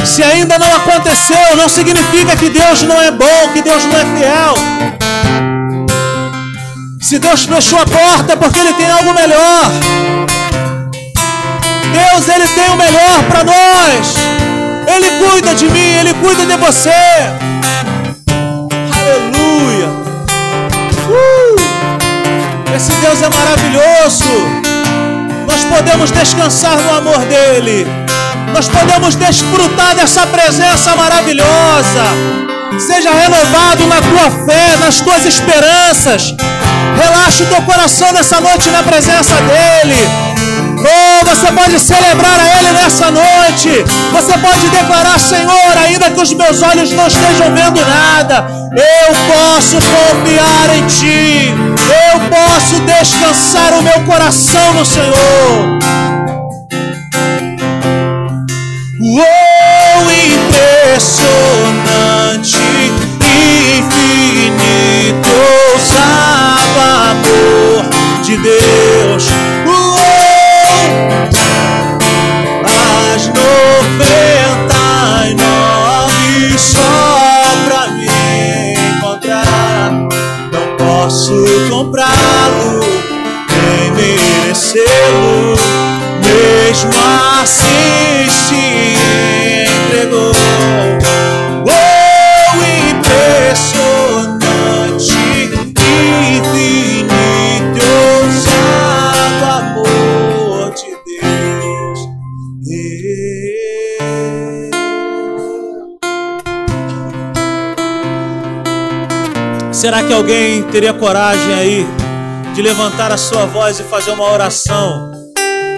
Se 0.04 0.24
ainda 0.24 0.58
não 0.58 0.76
aconteceu, 0.76 1.56
não 1.56 1.70
significa 1.70 2.36
que 2.36 2.50
Deus 2.50 2.82
não 2.82 3.00
é 3.00 3.12
bom, 3.12 3.50
que 3.54 3.62
Deus 3.62 3.86
não 3.86 4.00
é 4.00 4.06
fiel. 4.18 4.56
Se 7.08 7.20
Deus 7.20 7.46
fechou 7.46 7.80
a 7.80 7.86
porta 7.86 8.34
é 8.34 8.36
porque 8.36 8.60
Ele 8.60 8.74
tem 8.74 8.92
algo 8.92 9.14
melhor. 9.14 9.72
Deus, 11.94 12.28
Ele 12.28 12.46
tem 12.50 12.70
o 12.70 12.76
melhor 12.76 13.24
para 13.30 13.46
nós. 13.46 14.14
Ele 14.94 15.10
cuida 15.26 15.56
de 15.56 15.70
mim, 15.70 15.80
Ele 16.02 16.14
cuida 16.16 16.46
de 16.46 16.58
você. 16.58 16.90
Aleluia. 19.00 19.88
Uh! 21.08 22.76
Esse 22.76 22.92
Deus 22.92 23.22
é 23.22 23.30
maravilhoso 23.30 24.68
nós 25.48 25.64
podemos 25.64 26.12
descansar 26.12 26.78
no 26.78 26.98
amor 26.98 27.20
dEle, 27.26 27.88
nós 28.54 28.68
podemos 28.68 29.16
desfrutar 29.16 29.96
dessa 29.96 30.28
presença 30.28 30.96
maravilhosa. 30.96 32.04
Seja 32.78 33.10
renovado 33.12 33.88
na 33.88 33.96
tua 33.96 34.46
fé, 34.46 34.78
nas 34.78 35.02
tuas 35.02 35.26
esperanças. 35.26 36.36
Relaxe 36.98 37.44
o 37.44 37.46
teu 37.46 37.62
coração 37.62 38.12
nessa 38.12 38.42
noite 38.42 38.70
na 38.70 38.84
presença 38.84 39.36
dEle. 39.36 40.10
Oh, 40.80 41.26
você 41.26 41.52
pode 41.52 41.80
celebrar 41.80 42.40
a 42.40 42.60
Ele 42.60 42.72
nessa 42.74 43.12
noite. 43.12 43.86
Você 44.12 44.38
pode 44.38 44.70
declarar, 44.70 45.20
Senhor, 45.20 45.78
ainda 45.84 46.12
que 46.12 46.22
os 46.22 46.34
meus 46.34 46.62
olhos 46.62 46.92
não 46.92 47.08
estejam 47.08 47.54
vendo 47.54 47.82
nada, 47.82 48.48
eu 48.72 49.16
posso 49.34 49.78
confiar 49.78 50.76
em 50.78 50.86
Ti. 50.88 51.54
Eu 52.14 52.20
posso 52.30 52.80
descansar 52.82 53.74
o 53.74 53.82
meu 53.82 54.04
coração 54.06 54.74
no 54.74 54.86
Senhor. 54.86 55.78
Oh, 59.00 60.12
impressionante, 60.96 62.58
de 68.38 68.44
Deus. 68.44 69.28
As 72.66 73.28
noventa 73.28 75.28
e 75.28 75.30
nove 75.36 76.58
só 76.58 76.80
pra 77.66 77.88
me 77.92 78.08
encontrar. 78.98 79.92
Não 80.52 80.76
posso 80.78 81.36
comprá-lo, 81.70 82.80
nem 83.50 83.92
merecê-lo, 83.92 85.56
mesmo 86.24 86.92
assim 87.42 88.17
Será 109.78 110.02
que 110.02 110.12
alguém 110.12 110.64
teria 110.72 110.92
coragem 110.92 111.54
aí 111.54 111.88
de 112.56 112.64
levantar 112.64 113.12
a 113.12 113.18
sua 113.18 113.46
voz 113.46 113.80
e 113.80 113.84
fazer 113.84 114.10
uma 114.10 114.28
oração 114.28 115.12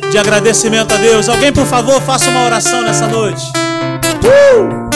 de 0.09 0.17
agradecimento 0.17 0.93
a 0.93 0.97
Deus? 0.97 1.27
Alguém, 1.27 1.51
por 1.51 1.65
favor, 1.65 2.01
faça 2.01 2.29
uma 2.29 2.45
oração 2.45 2.81
nessa 2.81 3.07
noite. 3.07 3.43
Uh! 4.23 4.89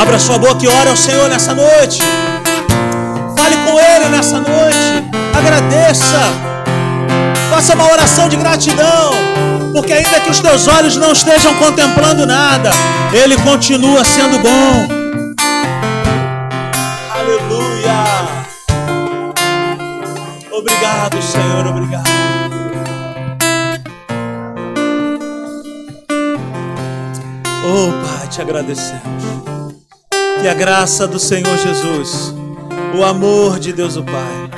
Abra 0.00 0.18
sua 0.18 0.36
boca 0.36 0.64
e 0.64 0.66
ore 0.66 0.88
ao 0.88 0.96
Senhor 0.96 1.28
nessa 1.28 1.54
noite. 1.54 2.02
Fale 3.38 3.56
com 3.58 3.78
Ele 3.78 4.08
nessa 4.08 4.40
noite. 4.40 5.08
Agradeça. 5.32 6.18
Faça 7.48 7.74
uma 7.76 7.92
oração 7.92 8.28
de 8.28 8.34
gratidão. 8.34 9.47
Porque 9.78 9.92
ainda 9.92 10.18
que 10.18 10.28
os 10.28 10.40
teus 10.40 10.66
olhos 10.66 10.96
não 10.96 11.12
estejam 11.12 11.54
contemplando 11.54 12.26
nada, 12.26 12.68
Ele 13.12 13.36
continua 13.42 14.04
sendo 14.04 14.40
bom. 14.40 14.88
Aleluia. 17.14 17.94
Obrigado, 20.50 21.22
Senhor. 21.22 21.64
Obrigado. 21.64 22.08
Oh, 27.64 27.92
Pai, 28.04 28.26
te 28.26 28.42
agradecemos. 28.42 29.22
Que 30.40 30.48
a 30.48 30.54
graça 30.54 31.06
do 31.06 31.20
Senhor 31.20 31.56
Jesus, 31.56 32.34
o 32.98 33.04
amor 33.04 33.60
de 33.60 33.72
Deus 33.72 33.94
o 33.94 34.02
Pai, 34.02 34.50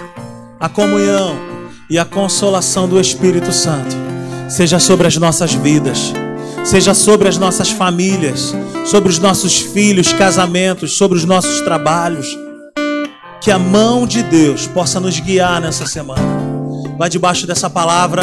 a 0.58 0.68
comunhão 0.70 1.36
e 1.90 1.98
a 1.98 2.06
consolação 2.06 2.88
do 2.88 2.98
Espírito 2.98 3.52
Santo 3.52 4.09
seja 4.50 4.80
sobre 4.80 5.06
as 5.06 5.16
nossas 5.16 5.54
vidas, 5.54 6.12
seja 6.64 6.92
sobre 6.92 7.28
as 7.28 7.38
nossas 7.38 7.70
famílias, 7.70 8.54
sobre 8.84 9.08
os 9.08 9.18
nossos 9.18 9.60
filhos, 9.60 10.12
casamentos, 10.12 10.98
sobre 10.98 11.16
os 11.16 11.24
nossos 11.24 11.60
trabalhos. 11.60 12.36
Que 13.40 13.50
a 13.50 13.58
mão 13.58 14.06
de 14.06 14.22
Deus 14.22 14.66
possa 14.66 15.00
nos 15.00 15.18
guiar 15.18 15.60
nessa 15.60 15.86
semana. 15.86 16.20
Vai 16.98 17.08
debaixo 17.08 17.46
dessa 17.46 17.70
palavra. 17.70 18.22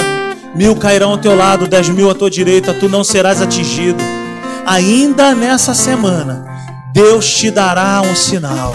Mil 0.53 0.75
cairão 0.75 1.11
ao 1.11 1.17
teu 1.17 1.35
lado, 1.35 1.67
dez 1.67 1.89
mil 1.89 2.09
à 2.09 2.13
tua 2.13 2.29
direita, 2.29 2.73
tu 2.73 2.87
não 2.87 3.03
serás 3.03 3.41
atingido. 3.41 4.03
Ainda 4.65 5.33
nessa 5.33 5.73
semana, 5.73 6.45
Deus 6.93 7.25
te 7.33 7.49
dará 7.49 8.01
um 8.01 8.15
sinal. 8.15 8.73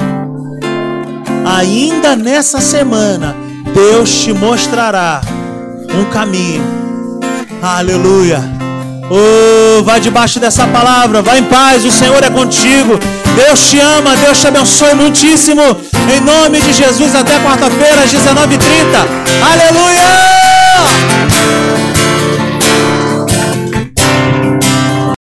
Ainda 1.45 2.17
nessa 2.17 2.61
semana, 2.61 3.37
Deus 3.75 4.23
te 4.23 4.33
mostrará 4.33 5.21
um 5.95 6.11
caminho. 6.11 6.82
Aleluia. 7.63 8.43
Oh, 9.09 9.85
vai 9.85 10.01
debaixo 10.01 10.41
dessa 10.41 10.67
palavra, 10.67 11.23
vai 11.23 11.39
em 11.39 11.45
paz, 11.45 11.85
o 11.85 11.93
Senhor 11.93 12.21
é 12.25 12.29
contigo. 12.29 12.99
Deus 13.37 13.71
te 13.71 13.79
ama, 13.79 14.17
Deus 14.17 14.41
te 14.41 14.49
abençoe 14.49 14.95
muitíssimo. 14.95 15.63
Em 16.13 16.21
nome 16.21 16.61
de 16.61 16.73
Jesus, 16.73 17.15
até 17.15 17.39
quarta-feira, 17.39 18.03
às 18.03 18.13
19h30. 18.13 19.07
Aleluia! 19.53 20.03